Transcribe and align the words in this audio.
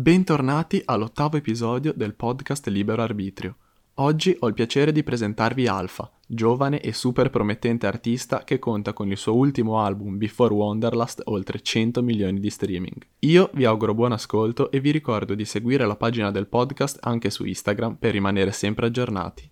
Bentornati 0.00 0.80
all'ottavo 0.82 1.36
episodio 1.36 1.92
del 1.94 2.14
podcast 2.14 2.66
Libero 2.68 3.02
Arbitrio. 3.02 3.56
Oggi 3.96 4.34
ho 4.40 4.48
il 4.48 4.54
piacere 4.54 4.92
di 4.92 5.02
presentarvi 5.02 5.66
Alfa, 5.66 6.10
giovane 6.26 6.80
e 6.80 6.94
super 6.94 7.28
promettente 7.28 7.86
artista 7.86 8.42
che 8.44 8.58
conta 8.58 8.94
con 8.94 9.10
il 9.10 9.18
suo 9.18 9.36
ultimo 9.36 9.78
album 9.78 10.16
Before 10.16 10.54
Wonderlust 10.54 11.20
oltre 11.26 11.60
100 11.60 12.02
milioni 12.02 12.40
di 12.40 12.48
streaming. 12.48 12.96
Io 13.18 13.50
vi 13.52 13.66
auguro 13.66 13.92
buon 13.92 14.12
ascolto 14.12 14.70
e 14.70 14.80
vi 14.80 14.90
ricordo 14.90 15.34
di 15.34 15.44
seguire 15.44 15.84
la 15.84 15.96
pagina 15.96 16.30
del 16.30 16.46
podcast 16.46 16.96
anche 17.02 17.28
su 17.28 17.44
Instagram 17.44 17.96
per 17.96 18.12
rimanere 18.12 18.52
sempre 18.52 18.86
aggiornati. 18.86 19.50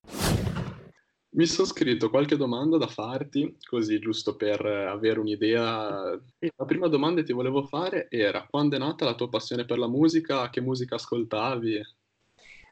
Mi 1.31 1.45
sono 1.45 1.69
scritto 1.69 2.09
qualche 2.09 2.37
domanda 2.37 2.79
da 2.79 2.87
farti, 2.87 3.59
così 3.69 3.99
giusto 3.99 4.35
per 4.35 4.65
avere 4.65 5.21
un'idea. 5.21 6.19
La 6.57 6.65
prima 6.65 6.89
domanda 6.89 7.21
che 7.21 7.27
ti 7.27 7.33
volevo 7.35 7.63
fare 7.63 8.09
era: 8.11 8.47
quando 8.49 8.77
è 8.77 8.79
nata 8.79 9.05
la 9.05 9.15
tua 9.15 9.29
passione 9.29 9.67
per 9.67 9.79
la 9.79 9.89
musica? 9.89 10.49
Che 10.49 10.61
musica 10.63 10.95
ascoltavi? 10.95 11.81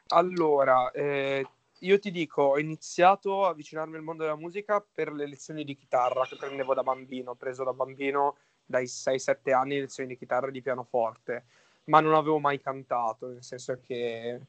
Allora, 0.07 0.89
eh, 0.91 1.47
io 1.79 1.99
ti 1.99 2.09
dico, 2.09 2.41
ho 2.41 2.59
iniziato 2.59 3.45
a 3.45 3.49
avvicinarmi 3.49 3.95
al 3.95 4.01
mondo 4.01 4.23
della 4.23 4.35
musica 4.35 4.83
per 4.91 5.11
le 5.11 5.27
lezioni 5.27 5.63
di 5.63 5.75
chitarra 5.75 6.25
che 6.25 6.35
prendevo 6.35 6.73
da 6.73 6.81
bambino. 6.81 7.31
Ho 7.31 7.35
preso 7.35 7.63
da 7.63 7.73
bambino 7.73 8.37
dai 8.65 8.85
6-7 8.85 9.53
anni 9.53 9.79
lezioni 9.79 10.09
di 10.09 10.17
chitarra 10.17 10.47
e 10.47 10.51
di 10.51 10.63
pianoforte, 10.63 11.45
ma 11.85 11.99
non 11.99 12.15
avevo 12.15 12.39
mai 12.39 12.59
cantato, 12.59 13.27
nel 13.27 13.43
senso 13.43 13.79
che 13.81 14.41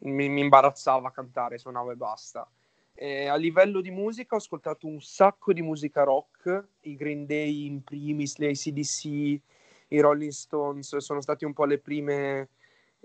mi, 0.00 0.28
mi 0.28 0.40
imbarazzava 0.40 1.12
cantare, 1.12 1.58
suonavo 1.58 1.92
e 1.92 1.96
basta. 1.96 2.46
Eh, 2.94 3.26
a 3.26 3.36
livello 3.36 3.80
di 3.80 3.90
musica 3.90 4.34
ho 4.34 4.38
ascoltato 4.38 4.86
un 4.86 5.00
sacco 5.00 5.52
di 5.52 5.62
musica 5.62 6.02
rock, 6.04 6.68
i 6.82 6.94
Green 6.94 7.26
Day 7.26 7.66
in 7.66 7.82
primis, 7.82 8.36
le 8.36 8.50
ACDC, 8.50 9.04
i 9.04 10.00
Rolling 10.00 10.30
Stones, 10.30 10.96
sono 10.98 11.20
stati 11.20 11.44
un 11.44 11.52
po' 11.52 11.64
le 11.64 11.78
prime, 11.78 12.50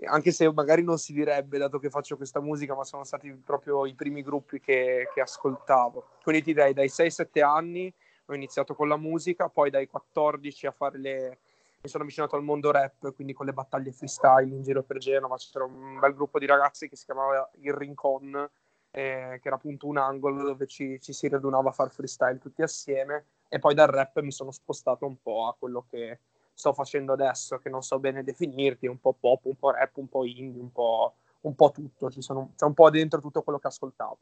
anche 0.04 0.30
se 0.30 0.52
magari 0.52 0.82
non 0.82 0.98
si 0.98 1.12
direbbe 1.12 1.58
dato 1.58 1.78
che 1.78 1.90
faccio 1.90 2.16
questa 2.16 2.40
musica, 2.40 2.74
ma 2.74 2.84
sono 2.84 3.04
stati 3.04 3.30
proprio 3.32 3.86
i 3.86 3.94
primi 3.94 4.22
gruppi 4.22 4.60
che, 4.60 5.08
che 5.12 5.20
ascoltavo. 5.20 6.04
Quindi 6.22 6.42
ti 6.42 6.52
direi 6.52 6.74
dai 6.74 6.88
6-7 6.88 7.42
anni 7.42 7.92
ho 8.30 8.34
iniziato 8.34 8.74
con 8.74 8.88
la 8.88 8.96
musica, 8.96 9.48
poi 9.48 9.70
dai 9.70 9.86
14 9.86 10.66
a 10.66 10.70
fare 10.70 10.98
le... 10.98 11.38
mi 11.80 11.88
sono 11.88 12.02
avvicinato 12.02 12.36
al 12.36 12.42
mondo 12.42 12.70
rap, 12.70 13.12
quindi 13.14 13.32
con 13.32 13.46
le 13.46 13.52
battaglie 13.52 13.92
freestyle 13.92 14.54
in 14.54 14.62
giro 14.62 14.82
per 14.82 14.98
Genova, 14.98 15.36
c'era 15.36 15.64
un 15.64 15.98
bel 15.98 16.14
gruppo 16.14 16.38
di 16.38 16.46
ragazzi 16.46 16.88
che 16.88 16.96
si 16.96 17.06
chiamava 17.06 17.48
Il 17.60 17.72
Rincon, 17.72 18.48
eh, 18.90 19.38
che 19.40 19.46
era 19.48 19.56
appunto 19.56 19.86
un 19.86 19.98
angolo 19.98 20.42
dove 20.42 20.66
ci, 20.66 20.98
ci, 21.00 21.12
si 21.12 21.28
radunava 21.28 21.70
a 21.70 21.72
fare 21.72 21.90
freestyle 21.90 22.38
tutti 22.38 22.62
assieme 22.62 23.24
e 23.48 23.58
poi 23.58 23.74
dal 23.74 23.88
rap 23.88 24.20
mi 24.20 24.32
sono 24.32 24.50
spostato 24.50 25.06
un 25.06 25.20
po' 25.20 25.46
a 25.46 25.56
quello 25.58 25.84
che 25.90 26.18
sto 26.52 26.72
facendo 26.72 27.12
adesso, 27.12 27.58
che 27.58 27.68
non 27.68 27.82
so 27.82 27.98
bene 27.98 28.24
definirti, 28.24 28.86
un 28.86 29.00
po' 29.00 29.14
pop, 29.18 29.44
un 29.44 29.56
po' 29.56 29.70
rap, 29.70 29.96
un 29.96 30.08
po' 30.08 30.24
indie, 30.24 30.60
un 30.60 30.72
po', 30.72 31.14
un 31.42 31.54
po 31.54 31.70
tutto, 31.70 32.10
sono, 32.20 32.52
c'è 32.56 32.64
un 32.64 32.74
po' 32.74 32.90
dentro 32.90 33.20
tutto 33.20 33.42
quello 33.42 33.60
che 33.60 33.68
ascoltavo. 33.68 34.18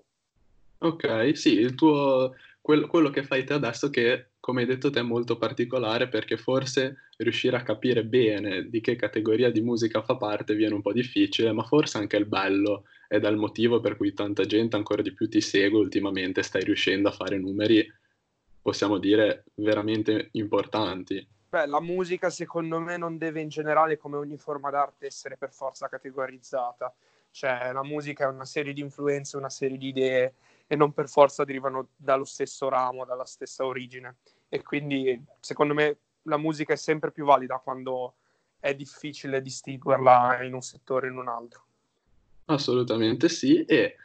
Ok, 0.78 1.34
sì, 1.34 1.54
il 1.54 1.74
tuo, 1.74 2.34
quello, 2.66 2.88
quello 2.88 3.10
che 3.10 3.22
fai 3.22 3.44
te 3.44 3.52
adesso 3.52 3.90
che, 3.90 4.30
come 4.40 4.62
hai 4.62 4.66
detto 4.66 4.90
te, 4.90 4.98
è 4.98 5.02
molto 5.02 5.38
particolare 5.38 6.08
perché 6.08 6.36
forse 6.36 7.10
riuscire 7.18 7.56
a 7.56 7.62
capire 7.62 8.04
bene 8.04 8.68
di 8.68 8.80
che 8.80 8.96
categoria 8.96 9.52
di 9.52 9.60
musica 9.60 10.02
fa 10.02 10.16
parte 10.16 10.56
viene 10.56 10.74
un 10.74 10.82
po' 10.82 10.92
difficile, 10.92 11.52
ma 11.52 11.62
forse 11.62 11.98
anche 11.98 12.16
il 12.16 12.26
bello 12.26 12.86
è 13.06 13.18
il 13.18 13.36
motivo 13.36 13.78
per 13.78 13.96
cui 13.96 14.12
tanta 14.12 14.44
gente 14.46 14.74
ancora 14.74 15.00
di 15.00 15.14
più 15.14 15.28
ti 15.28 15.40
segue 15.40 15.78
ultimamente, 15.78 16.42
stai 16.42 16.64
riuscendo 16.64 17.08
a 17.08 17.12
fare 17.12 17.38
numeri, 17.38 17.88
possiamo 18.60 18.98
dire, 18.98 19.44
veramente 19.54 20.30
importanti. 20.32 21.24
Beh, 21.48 21.66
la 21.66 21.80
musica 21.80 22.30
secondo 22.30 22.80
me 22.80 22.96
non 22.96 23.16
deve 23.16 23.42
in 23.42 23.48
generale, 23.48 23.96
come 23.96 24.16
ogni 24.16 24.38
forma 24.38 24.70
d'arte, 24.70 25.06
essere 25.06 25.36
per 25.36 25.52
forza 25.52 25.88
categorizzata. 25.88 26.92
Cioè, 27.30 27.70
la 27.72 27.84
musica 27.84 28.24
è 28.24 28.28
una 28.28 28.44
serie 28.44 28.72
di 28.72 28.80
influenze, 28.80 29.36
una 29.36 29.50
serie 29.50 29.78
di 29.78 29.86
idee 29.86 30.34
e 30.66 30.76
non 30.76 30.92
per 30.92 31.08
forza 31.08 31.44
derivano 31.44 31.88
dallo 31.96 32.24
stesso 32.24 32.68
ramo, 32.68 33.04
dalla 33.04 33.24
stessa 33.24 33.64
origine. 33.64 34.16
E 34.48 34.62
quindi, 34.62 35.22
secondo 35.40 35.74
me, 35.74 35.98
la 36.22 36.36
musica 36.36 36.72
è 36.72 36.76
sempre 36.76 37.12
più 37.12 37.24
valida 37.24 37.60
quando 37.62 38.14
è 38.58 38.74
difficile 38.74 39.42
distinguerla 39.42 40.42
in 40.42 40.54
un 40.54 40.62
settore 40.62 41.06
o 41.06 41.10
in 41.10 41.18
un 41.18 41.28
altro. 41.28 41.64
Assolutamente 42.46 43.28
sì. 43.28 43.64
E 43.64 43.96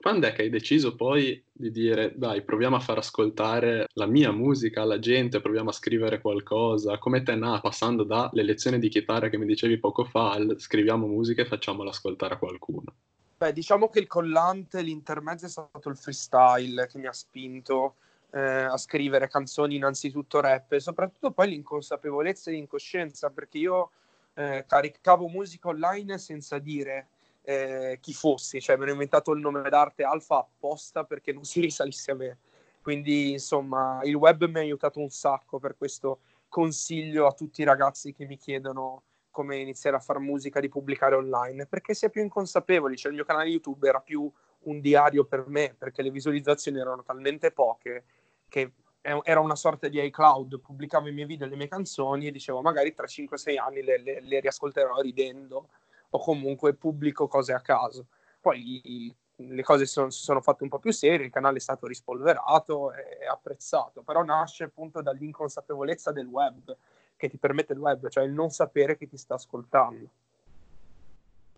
quando 0.00 0.26
è 0.26 0.32
che 0.32 0.42
hai 0.42 0.48
deciso 0.48 0.94
poi 0.94 1.42
di 1.52 1.70
dire, 1.70 2.12
dai, 2.16 2.42
proviamo 2.42 2.76
a 2.76 2.80
far 2.80 2.98
ascoltare 2.98 3.88
la 3.92 4.06
mia 4.06 4.32
musica 4.32 4.82
alla 4.82 4.98
gente, 4.98 5.40
proviamo 5.40 5.68
a 5.68 5.74
scrivere 5.74 6.20
qualcosa? 6.20 6.98
Come 6.98 7.22
te 7.22 7.34
nata, 7.34 7.60
passando 7.60 8.04
dalle 8.04 8.42
lezioni 8.42 8.78
di 8.78 8.88
chitarra 8.88 9.28
che 9.28 9.36
mi 9.36 9.46
dicevi 9.46 9.78
poco 9.78 10.04
fa, 10.04 10.32
al 10.32 10.56
scriviamo 10.58 11.06
musica 11.06 11.42
e 11.42 11.46
facciamola 11.46 11.90
ascoltare 11.90 12.34
a 12.34 12.38
qualcuno? 12.38 12.94
Beh, 13.38 13.52
diciamo 13.52 13.90
che 13.90 13.98
il 13.98 14.06
collante, 14.06 14.80
l'intermezzo 14.80 15.44
è 15.44 15.48
stato 15.50 15.90
il 15.90 15.96
freestyle 15.98 16.86
che 16.86 16.96
mi 16.96 17.06
ha 17.06 17.12
spinto 17.12 17.96
eh, 18.30 18.40
a 18.40 18.78
scrivere 18.78 19.28
canzoni 19.28 19.76
innanzitutto 19.76 20.40
rap 20.40 20.72
e 20.72 20.80
soprattutto 20.80 21.32
poi 21.32 21.50
l'inconsapevolezza 21.50 22.48
e 22.48 22.54
l'incoscienza, 22.54 23.28
perché 23.28 23.58
io 23.58 23.90
eh, 24.32 24.64
caricavo 24.66 25.28
musica 25.28 25.68
online 25.68 26.16
senza 26.16 26.58
dire 26.58 27.08
eh, 27.42 27.98
chi 28.00 28.14
fossi, 28.14 28.58
cioè 28.58 28.76
mi 28.76 28.84
ero 28.84 28.92
inventato 28.92 29.32
il 29.32 29.40
nome 29.40 29.68
d'arte 29.68 30.02
Alfa 30.02 30.38
apposta 30.38 31.04
perché 31.04 31.34
non 31.34 31.44
si 31.44 31.60
risalisse 31.60 32.12
a 32.12 32.14
me. 32.14 32.38
Quindi, 32.80 33.32
insomma, 33.32 34.00
il 34.04 34.14
web 34.14 34.46
mi 34.46 34.58
ha 34.58 34.60
aiutato 34.60 34.98
un 34.98 35.10
sacco 35.10 35.58
per 35.58 35.76
questo 35.76 36.20
consiglio 36.48 37.26
a 37.26 37.32
tutti 37.32 37.60
i 37.60 37.64
ragazzi 37.64 38.14
che 38.14 38.24
mi 38.24 38.38
chiedono 38.38 39.02
come 39.36 39.58
iniziare 39.58 39.96
a 39.96 40.00
fare 40.00 40.18
musica 40.18 40.60
di 40.60 40.70
pubblicare 40.70 41.14
online, 41.14 41.66
perché 41.66 41.92
si 41.92 42.06
è 42.06 42.10
più 42.10 42.22
inconsapevoli, 42.22 42.96
cioè 42.96 43.10
il 43.10 43.16
mio 43.18 43.26
canale 43.26 43.50
YouTube 43.50 43.86
era 43.86 44.00
più 44.00 44.32
un 44.60 44.80
diario 44.80 45.26
per 45.26 45.44
me, 45.46 45.74
perché 45.76 46.00
le 46.00 46.10
visualizzazioni 46.10 46.78
erano 46.78 47.02
talmente 47.02 47.52
poche 47.52 48.04
che 48.48 48.72
era 49.02 49.40
una 49.40 49.54
sorta 49.54 49.88
di 49.88 50.02
iCloud, 50.02 50.58
pubblicavo 50.58 51.08
i 51.08 51.12
miei 51.12 51.26
video 51.26 51.46
e 51.46 51.50
le 51.50 51.56
mie 51.56 51.68
canzoni 51.68 52.28
e 52.28 52.30
dicevo 52.30 52.62
magari 52.62 52.94
tra 52.94 53.04
5-6 53.04 53.58
anni 53.58 53.82
le, 53.82 53.98
le, 53.98 54.20
le 54.22 54.40
riascolterò 54.40 55.00
ridendo 55.02 55.68
o 56.08 56.18
comunque 56.18 56.72
pubblico 56.72 57.28
cose 57.28 57.52
a 57.52 57.60
caso. 57.60 58.06
Poi 58.40 59.14
le 59.36 59.62
cose 59.62 59.84
sono, 59.84 60.08
si 60.08 60.22
sono 60.22 60.40
fatte 60.40 60.62
un 60.62 60.70
po' 60.70 60.78
più 60.78 60.92
serie, 60.92 61.26
il 61.26 61.32
canale 61.32 61.58
è 61.58 61.60
stato 61.60 61.86
rispolverato 61.86 62.92
e 62.94 63.26
apprezzato, 63.30 64.00
però 64.00 64.24
nasce 64.24 64.64
appunto 64.64 65.02
dall'inconsapevolezza 65.02 66.10
del 66.10 66.26
web, 66.26 66.74
che 67.16 67.28
ti 67.28 67.38
permette 67.38 67.72
il 67.72 67.78
web, 67.78 68.08
cioè 68.08 68.24
il 68.24 68.32
non 68.32 68.50
sapere 68.50 68.96
che 68.96 69.08
ti 69.08 69.16
sta 69.16 69.34
ascoltando. 69.34 70.10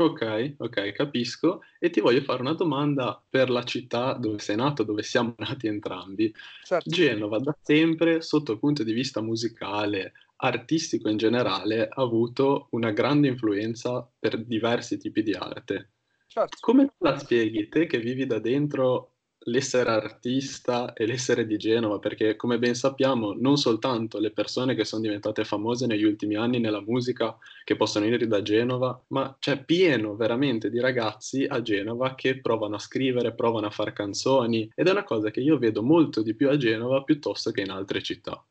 Ok, 0.01 0.55
ok, 0.59 0.93
capisco. 0.93 1.63
E 1.81 1.91
ti 1.91 2.01
voglio 2.01 2.21
fare 2.21 2.41
una 2.41 2.53
domanda 2.53 3.21
per 3.29 3.51
la 3.51 3.65
città 3.65 4.13
dove 4.13 4.39
sei 4.39 4.55
nato, 4.55 4.85
dove 4.85 5.03
siamo 5.03 5.35
nati 5.39 5.67
entrambi. 5.67 6.33
Certo. 6.63 6.89
Genova 6.89 7.41
da 7.41 7.57
sempre, 7.61 8.23
sotto 8.23 8.53
il 8.53 8.61
punto 8.61 8.85
di 8.85 8.93
vista 8.93 9.21
musicale, 9.21 10.13
artistico 10.37 11.09
in 11.09 11.17
generale, 11.17 11.89
ha 11.89 12.01
avuto 12.01 12.69
una 12.71 12.93
grande 12.93 13.27
influenza 13.27 14.09
per 14.19 14.45
diversi 14.45 14.99
tipi 14.99 15.25
di 15.25 15.33
arte. 15.33 15.91
Certo. 16.29 16.57
Come 16.61 16.93
la 16.99 17.19
spieghi 17.19 17.69
te 17.69 17.87
che 17.87 17.99
vivi 17.99 18.25
da 18.25 18.39
dentro 18.39 19.15
l'essere 19.49 19.91
artista 19.91 20.93
e 20.93 21.07
l'essere 21.07 21.47
di 21.47 21.57
Genova, 21.57 21.99
perché 21.99 22.37
come 22.37 22.59
ben 22.59 22.75
sappiamo 22.75 23.33
non 23.33 23.57
soltanto 23.57 24.19
le 24.19 24.31
persone 24.31 24.75
che 24.75 24.85
sono 24.85 25.03
diventate 25.03 25.45
famose 25.45 25.87
negli 25.87 26.05
ultimi 26.05 26.37
anni 26.37 26.61
nella 26.61 26.81
musica 26.81 27.37
che 27.65 27.77
possono 27.77 28.05
venire 28.05 28.27
da 28.27 28.43
Genova, 28.43 29.03
ma 29.09 29.37
c'è 29.39 29.65
pieno 29.65 30.15
veramente 30.15 30.71
di 30.71 30.81
ragazzi 30.81 31.45
a 31.45 31.61
Genova 31.63 32.15
che 32.15 32.41
provano 32.41 32.77
a 32.77 32.81
scrivere, 32.81 33.35
provano 33.35 33.67
a 33.67 33.71
fare 33.71 33.93
canzoni 33.93 34.71
ed 34.75 34.87
è 34.87 34.91
una 34.91 35.05
cosa 35.05 35.31
che 35.31 35.41
io 35.41 35.59
vedo 35.59 35.83
molto 35.83 36.23
di 36.23 36.35
più 36.35 36.49
a 36.49 36.57
Genova 36.57 37.03
piuttosto 37.03 37.51
che 37.51 37.63
in 37.63 37.71
altre 37.71 38.03
città. 38.03 38.43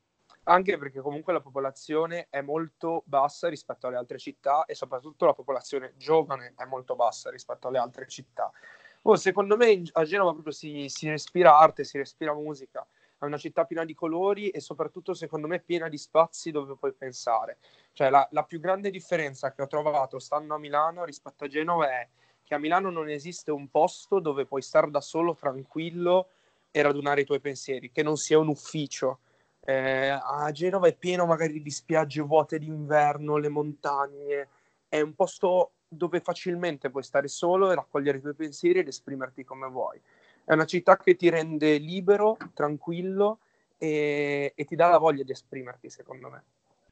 Anche 0.49 0.77
perché 0.77 1.01
comunque 1.01 1.33
la 1.33 1.41
popolazione 1.41 2.27
è 2.29 2.39
molto 2.39 3.03
bassa 3.05 3.49
rispetto 3.49 3.87
alle 3.87 3.97
altre 3.97 4.17
città 4.17 4.63
e 4.63 4.75
soprattutto 4.75 5.25
la 5.25 5.33
popolazione 5.33 5.93
giovane 5.97 6.53
è 6.55 6.63
molto 6.63 6.95
bassa 6.95 7.29
rispetto 7.29 7.67
alle 7.67 7.79
altre 7.79 8.07
città. 8.07 8.49
Oh, 9.03 9.15
secondo 9.15 9.55
me 9.55 9.83
a 9.93 10.03
Genova 10.03 10.33
proprio 10.33 10.53
si, 10.53 10.85
si, 10.89 11.09
respira 11.09 11.57
arte, 11.57 11.83
si 11.83 11.97
respira 11.97 12.33
musica. 12.33 12.85
È 13.19 13.25
una 13.25 13.37
città 13.37 13.65
piena 13.65 13.85
di 13.85 13.95
colori 13.95 14.49
e 14.49 14.59
soprattutto, 14.59 15.13
secondo 15.13 15.47
me, 15.47 15.59
piena 15.59 15.89
di 15.89 15.97
spazi 15.97 16.51
dove 16.51 16.75
puoi 16.75 16.93
pensare. 16.93 17.57
Cioè, 17.93 18.09
la, 18.09 18.27
la 18.31 18.43
più 18.43 18.59
grande 18.59 18.91
differenza 18.91 19.53
che 19.53 19.61
ho 19.61 19.67
trovato 19.67 20.19
stando 20.19 20.53
a 20.53 20.59
Milano 20.59 21.03
rispetto 21.03 21.45
a 21.45 21.47
Genova 21.47 21.89
è 21.89 22.07
che 22.43 22.53
a 22.53 22.59
Milano 22.59 22.89
non 22.89 23.09
esiste 23.09 23.51
un 23.51 23.69
posto 23.69 24.19
dove 24.19 24.45
puoi 24.45 24.61
stare 24.61 24.89
da 24.89 25.01
solo, 25.01 25.35
tranquillo 25.35 26.29
e 26.71 26.81
radunare 26.81 27.21
i 27.21 27.25
tuoi 27.25 27.39
pensieri, 27.39 27.91
che 27.91 28.03
non 28.03 28.17
sia 28.17 28.39
un 28.39 28.47
ufficio. 28.47 29.19
Eh, 29.61 30.09
a 30.09 30.49
Genova 30.51 30.87
è 30.87 30.95
pieno 30.95 31.25
magari 31.25 31.61
di 31.61 31.71
spiagge 31.71 32.21
vuote 32.21 32.59
d'inverno, 32.59 33.37
le 33.37 33.49
montagne. 33.49 34.47
È 34.87 35.01
un 35.01 35.13
posto 35.13 35.71
dove 35.87 36.19
facilmente 36.19 36.89
puoi 36.89 37.03
stare 37.03 37.27
solo 37.27 37.71
e 37.71 37.75
raccogliere 37.75 38.17
i 38.17 38.21
tuoi 38.21 38.35
pensieri 38.35 38.79
ed 38.79 38.87
esprimerti 38.87 39.43
come 39.43 39.67
vuoi. 39.67 39.99
È 40.43 40.53
una 40.53 40.65
città 40.65 40.97
che 40.97 41.15
ti 41.15 41.29
rende 41.29 41.77
libero, 41.77 42.37
tranquillo 42.53 43.39
e, 43.77 44.53
e 44.55 44.65
ti 44.65 44.75
dà 44.75 44.89
la 44.89 44.97
voglia 44.97 45.23
di 45.23 45.31
esprimerti, 45.31 45.89
secondo 45.89 46.29
me. 46.29 46.43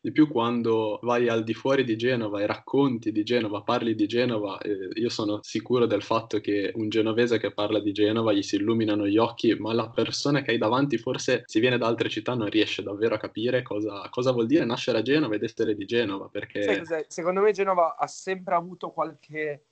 Di 0.06 0.12
più 0.12 0.28
quando 0.28 1.00
vai 1.02 1.28
al 1.30 1.44
di 1.44 1.56
fuori 1.56 1.84
di 1.84 1.96
Genova 1.96 2.40
e 2.40 2.46
racconti 2.46 3.12
di 3.12 3.24
Genova, 3.24 3.64
parli 3.64 3.96
di 3.96 4.06
Genova, 4.06 4.60
eh, 4.60 4.90
io 4.94 5.10
sono 5.10 5.40
sicuro 5.42 5.88
del 5.88 6.04
fatto 6.04 6.40
che 6.40 6.72
un 6.76 6.90
genovese 6.90 7.40
che 7.40 7.52
parla 7.52 7.80
di 7.80 7.92
Genova 7.92 8.32
gli 8.32 8.44
si 8.44 8.58
illuminano 8.58 9.08
gli 9.08 9.18
occhi, 9.18 9.56
ma 9.56 9.74
la 9.74 9.90
persona 9.90 10.44
che 10.44 10.52
hai 10.52 10.60
davanti 10.60 11.00
forse 11.00 11.42
si 11.48 11.60
viene 11.60 11.80
da 11.80 11.88
altre 11.88 12.10
città 12.10 12.36
non 12.36 12.50
riesce 12.50 12.84
davvero 12.84 13.16
a 13.16 13.18
capire 13.18 13.64
cosa, 13.64 14.08
cosa 14.12 14.32
vuol 14.32 14.46
dire 14.46 14.64
nascere 14.64 15.00
a 15.00 15.02
Genova 15.02 15.34
ed 15.34 15.42
essere 15.42 15.74
di 15.74 15.86
Genova. 15.86 16.30
Perché... 16.32 16.84
Secondo 17.08 17.42
me 17.42 17.52
Genova 17.52 17.96
ha 17.98 18.06
sempre 18.06 18.54
avuto 18.54 18.92
qualche 18.92 19.64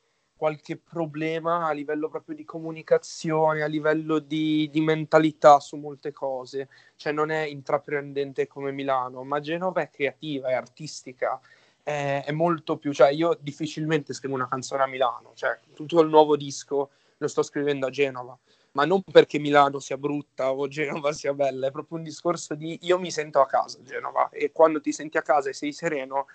qualche 0.44 0.76
problema 0.76 1.68
a 1.68 1.72
livello 1.72 2.10
proprio 2.10 2.36
di 2.36 2.44
comunicazione, 2.44 3.62
a 3.62 3.66
livello 3.66 4.20
di, 4.20 4.70
di, 4.70 4.82
mentalità 4.82 5.62
su 5.62 5.78
molte 5.78 6.12
cose. 6.12 6.68
Cioè 6.98 7.14
non 7.14 7.32
è 7.32 7.46
intraprendente 7.46 8.46
come 8.46 8.74
Milano, 8.74 9.24
ma 9.24 9.40
Genova 9.40 9.84
è 9.84 9.90
creativa, 9.90 10.50
è 10.50 10.54
artistica, 10.54 11.40
è, 11.82 12.24
è 12.26 12.32
molto 12.34 12.76
più... 12.76 12.92
Cioè 12.92 13.12
io 13.12 13.38
difficilmente 13.40 14.14
scrivo 14.14 14.36
una 14.36 14.50
canzone 14.50 14.84
a 14.84 14.88
Milano, 14.88 15.32
cioè 15.34 15.58
tutto 15.74 16.02
il 16.02 16.10
nuovo 16.10 16.36
disco 16.36 16.90
lo 17.16 17.28
sto 17.30 17.42
scrivendo 17.42 17.86
a 17.86 17.90
Genova. 17.90 18.38
Ma 18.72 18.84
non 18.84 19.02
perché 19.02 19.40
Milano 19.40 19.80
sia 19.80 19.98
brutta 19.98 20.52
o 20.52 20.68
Genova 20.68 21.14
sia 21.14 21.34
bella, 21.34 21.68
è 21.68 21.72
proprio 21.72 22.00
un 22.00 22.04
discorso 22.04 22.54
di 22.54 22.80
io 22.82 23.00
mi 23.00 23.12
sento 23.12 23.40
a 23.40 23.46
casa 23.46 23.78
a 23.80 23.84
Genova 23.84 24.28
e 24.30 24.52
quando 24.52 24.82
ti 24.82 24.92
senti 24.92 25.18
a 25.18 25.22
casa 25.22 25.48
e 25.48 25.54
sei 25.54 25.72
sereno, 25.72 26.26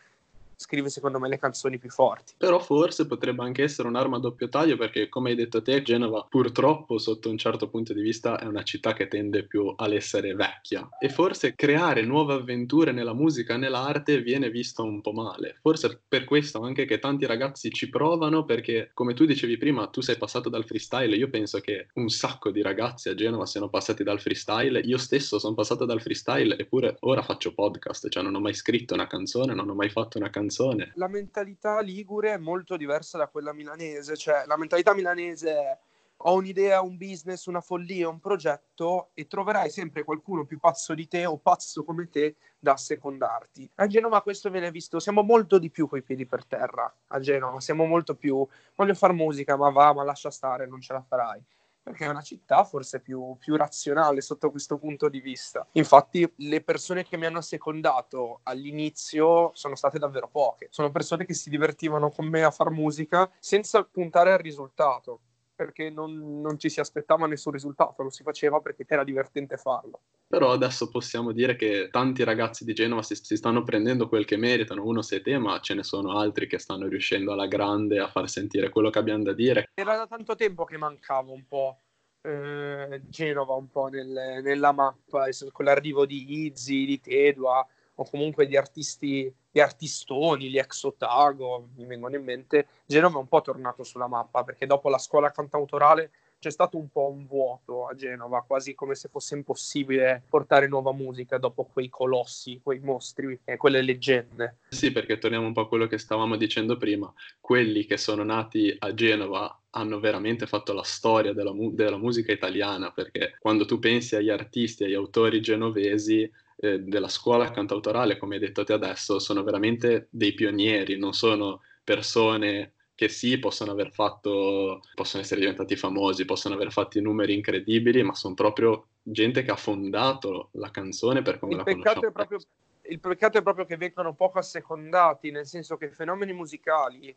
scrive 0.58 0.88
secondo 0.88 1.20
me 1.20 1.28
le 1.28 1.38
canzoni 1.38 1.78
più 1.78 1.88
forti. 1.88 2.34
Però 2.37 2.58
forse 2.58 3.06
potrebbe 3.06 3.44
anche 3.44 3.62
essere 3.62 3.87
un'arma 3.87 4.16
a 4.16 4.20
doppio 4.20 4.49
taglio 4.49 4.76
perché 4.76 5.08
come 5.08 5.31
hai 5.31 5.37
detto 5.37 5.62
te 5.62 5.82
Genova 5.82 6.26
purtroppo 6.28 6.99
sotto 6.99 7.31
un 7.31 7.38
certo 7.38 7.69
punto 7.69 7.93
di 7.93 8.02
vista 8.02 8.38
è 8.40 8.44
una 8.44 8.64
città 8.64 8.93
che 8.93 9.06
tende 9.06 9.44
più 9.44 9.72
all'essere 9.76 10.34
vecchia 10.34 10.88
e 10.99 11.08
forse 11.08 11.55
creare 11.55 12.02
nuove 12.02 12.34
avventure 12.34 12.90
nella 12.90 13.14
musica 13.14 13.56
nell'arte 13.56 14.20
viene 14.20 14.50
visto 14.50 14.82
un 14.82 15.00
po' 15.00 15.12
male. 15.12 15.58
Forse 15.60 16.00
per 16.08 16.25
questo 16.25 16.61
anche 16.61 16.87
che 16.87 16.99
tanti 16.99 17.25
ragazzi 17.25 17.70
ci 17.70 17.88
provano 17.88 18.44
perché 18.44 18.90
come 18.94 19.14
tu 19.14 19.25
dicevi 19.26 19.56
prima 19.58 19.87
tu 19.87 20.00
sei 20.00 20.16
passato 20.16 20.49
dal 20.49 20.64
freestyle, 20.64 21.14
io 21.14 21.31
penso 21.31 21.61
che 21.61 21.87
un 21.94 22.08
sacco 22.08 22.50
di 22.50 22.62
ragazzi 22.62 23.08
a 23.08 23.14
Genova 23.14 23.46
siano 23.46 23.69
passati 23.69 24.02
dal 24.02 24.20
freestyle, 24.20 24.81
io 24.81 24.99
stesso 24.99 25.38
sono 25.38 25.54
passato 25.54 25.84
dal 25.84 26.02
freestyle 26.02 26.58
eppure 26.58 26.96
ora 27.00 27.22
faccio 27.22 27.54
podcast, 27.54 28.08
cioè 28.08 28.25
non 28.25 28.34
ho 28.34 28.40
mai 28.40 28.54
scritto 28.54 28.94
una 28.94 29.06
canzone, 29.06 29.54
non 29.54 29.69
ho 29.70 29.75
mai 29.75 29.88
fatto 29.88 30.19
una 30.19 30.28
canzone 30.31 30.46
canzone. 30.49 30.93
La 30.95 31.09
mentalità 31.09 31.81
ligure 31.81 32.33
è 32.33 32.39
molto 32.39 32.77
diversa 32.77 33.19
da 33.19 33.29
quella 33.29 33.53
milanese, 33.53 34.17
cioè 34.17 34.45
la 34.47 34.56
mentalità 34.56 34.95
milanese 34.95 35.50
è 35.50 35.79
ho 36.23 36.35
un'idea, 36.35 36.81
un 36.81 36.97
business, 36.97 37.47
una 37.47 37.61
follia, 37.61 38.09
un 38.09 38.19
progetto 38.19 39.11
e 39.15 39.29
troverai 39.29 39.71
sempre 39.71 40.03
qualcuno 40.03 40.45
più 40.45 40.59
pazzo 40.59 40.93
di 40.93 41.06
te 41.06 41.25
o 41.27 41.37
pazzo 41.37 41.85
come 41.85 42.09
te 42.09 42.35
da 42.59 42.77
secondarti. 42.77 43.71
A 43.77 43.87
Genova 43.87 44.21
questo 44.23 44.50
viene 44.50 44.73
visto, 44.73 44.99
siamo 44.99 45.23
molto 45.23 45.59
di 45.59 45.71
più 45.71 45.87
coi 45.87 46.03
piedi 46.03 46.27
per 46.27 46.45
terra, 46.45 46.93
a 47.06 47.21
Genova 47.21 47.61
siamo 47.61 47.85
molto 47.85 48.17
più, 48.17 48.45
voglio 48.75 48.95
fare 48.95 49.12
musica, 49.12 49.56
ma 49.56 49.71
va, 49.71 49.95
ma 49.95 50.03
lascia 50.03 50.31
stare, 50.31 50.67
non 50.67 50.81
ce 50.81 50.93
la 50.93 51.05
farai 51.06 51.41
perché 51.88 52.05
è 52.05 52.08
una 52.08 52.23
città 52.23 52.64
forse 52.64 53.00
più, 53.00 53.37
più, 53.38 53.56
razionale 53.56 54.20
sotto 54.20 54.50
questo 54.50 54.76
punto 54.79 55.08
di 55.08 55.20
vista. 55.20 55.67
Infatti 55.73 56.31
le 56.37 56.61
persone 56.62 57.05
che 57.05 57.17
mi 57.17 57.26
hanno 57.26 57.40
secondato 57.40 58.40
all'inizio 58.43 59.50
sono 59.55 59.75
state 59.75 59.99
davvero 59.99 60.29
poche, 60.29 60.69
sono 60.70 60.90
persone 60.90 61.25
che 61.25 61.35
si 61.35 61.49
divertivano 61.49 62.11
con 62.11 62.26
me 62.26 62.44
a 62.44 62.50
far 62.50 62.70
musica 62.70 63.31
senza 63.38 63.82
puntare 63.85 64.32
al 64.32 64.38
risultato 64.38 65.20
perché 65.55 65.90
non, 65.90 66.40
non, 66.40 66.56
ci 66.58 66.69
si 66.69 66.79
aspettava 66.79 67.26
nessun 67.26 67.52
risultato, 67.52 68.02
lo 68.02 68.11
si 68.11 68.23
faceva 68.23 68.61
perché 68.61 68.85
era 68.87 69.02
divertente 69.02 69.56
farlo. 69.56 70.02
Però 70.30 70.52
adesso 70.52 70.90
possiamo 70.90 71.32
dire 71.32 71.56
che 71.56 71.88
tanti 71.90 72.22
ragazzi 72.22 72.66
di 72.66 72.75
Genova 72.75 73.02
si, 73.02 73.14
si, 73.14 73.34
stanno 73.34 73.62
prendendo 73.62 74.08
quel 74.08 74.26
che 74.26 74.36
meritano, 74.36 74.84
uno 74.84 75.00
sei 75.00 75.22
te, 75.22 75.38
ma 75.38 75.58
ce 75.60 75.72
ne 75.72 75.82
sono 75.82 76.19
altri 76.19 76.46
che 76.46 76.58
stanno 76.58 76.86
riuscendo 76.86 77.32
alla 77.32 77.46
grande 77.46 77.98
a 77.98 78.08
far 78.08 78.28
sentire 78.28 78.69
quello 78.69 78.90
che 78.90 78.98
abbiamo 78.98 79.22
da 79.22 79.32
dire. 79.32 79.70
Era 79.72 79.96
da 79.96 80.06
tanto 80.06 80.34
tempo 80.34 80.64
che 80.64 80.76
mancava 80.76 81.32
un 81.32 81.46
po' 81.46 81.78
eh, 82.20 83.00
Genova, 83.06 83.54
un 83.54 83.70
po' 83.70 83.86
nel, 83.86 84.42
nella 84.42 84.72
mappa, 84.72 85.28
con 85.50 85.64
l'arrivo 85.64 86.04
di 86.04 86.44
Izzy, 86.44 86.84
di 86.84 87.00
Tedua, 87.00 87.66
o 88.00 88.04
comunque 88.08 88.46
di 88.46 88.56
artisti, 88.56 89.32
di 89.50 89.60
artistoni, 89.60 90.50
gli 90.50 90.58
ex 90.58 90.82
Otago, 90.84 91.70
mi 91.76 91.86
vengono 91.86 92.16
in 92.16 92.22
mente, 92.22 92.66
Genova 92.86 93.16
è 93.16 93.20
un 93.20 93.28
po' 93.28 93.40
tornato 93.40 93.82
sulla 93.82 94.06
mappa 94.06 94.44
perché 94.44 94.66
dopo 94.66 94.88
la 94.88 94.98
scuola 94.98 95.30
cantautorale 95.30 96.10
c'è 96.38 96.50
stato 96.50 96.79
un 96.79 96.88
po' 96.88 97.11
un 97.11 97.26
vuoto 97.26 97.87
a 97.87 97.94
Genova, 97.94 98.44
quasi 98.46 98.75
come 98.75 98.94
se 98.94 99.08
fosse 99.08 99.35
impossibile 99.35 100.23
portare 100.29 100.69
nuova 100.69 100.93
musica 100.93 101.38
dopo 101.38 101.64
quei 101.64 101.88
colossi, 101.88 102.61
quei 102.62 102.81
mostri 102.81 103.38
e 103.44 103.56
quelle 103.56 103.82
leggende. 103.82 104.58
Sì, 104.69 104.93
perché 104.93 105.19
torniamo 105.19 105.46
un 105.46 105.52
po' 105.52 105.62
a 105.62 105.69
quello 105.69 105.87
che 105.87 105.99
stavamo 105.99 106.37
dicendo 106.37 106.76
prima, 106.76 107.12
quelli 107.40 107.85
che 107.85 107.96
sono 107.96 108.23
nati 108.23 108.75
a 108.79 108.94
Genova 108.94 109.61
hanno 109.70 110.00
veramente 110.00 110.46
fatto 110.46 110.73
la 110.73 110.82
storia 110.82 111.32
della, 111.32 111.52
mu- 111.52 111.73
della 111.73 111.99
musica 111.99 112.32
italiana, 112.32 112.93
perché 112.93 113.37
quando 113.38 113.64
tu 113.64 113.79
pensi 113.79 114.17
agli 114.17 114.31
artisti, 114.31 114.85
agli 114.85 114.94
autori 114.94 115.40
genovesi, 115.40 116.31
eh, 116.61 116.81
della 116.81 117.08
scuola 117.08 117.50
cantautorale, 117.50 118.17
come 118.17 118.35
hai 118.35 118.40
detto 118.40 118.64
te 118.64 118.73
adesso, 118.73 119.19
sono 119.19 119.43
veramente 119.43 120.08
dei 120.11 120.35
pionieri, 120.35 120.99
non 120.99 121.12
sono 121.12 121.61
persone 121.85 122.75
che 122.99 123.09
sì, 123.09 123.39
possono 123.39 123.71
aver 123.71 123.93
fatto, 123.93 124.83
possono 124.93 125.23
essere 125.23 125.39
diventati 125.39 125.77
famosi, 125.77 126.25
possono 126.25 126.56
aver 126.56 126.73
fatto 126.73 127.00
numeri 127.00 127.33
incredibili, 127.33 128.03
ma 128.03 128.12
sono 128.12 128.35
proprio 128.35 128.89
gente 129.05 129.45
che 129.45 129.53
ha 129.53 129.56
fondato 129.56 130.49
la 130.55 130.73
canzone 130.73 131.23
per 131.23 131.39
come 131.39 131.53
il 131.53 131.59
la 131.59 131.62
conosciamo. 131.62 132.11
Proprio, 132.11 132.39
il 132.83 132.99
peccato 132.99 133.39
è 133.39 133.43
proprio 133.43 133.67
che 133.67 133.77
vengono 133.77 134.15
poco 134.15 134.41
assecondati, 134.41 135.31
nel 135.31 135.47
senso 135.47 135.77
che 135.77 135.93
fenomeni 135.93 136.33
musicali 136.33 137.17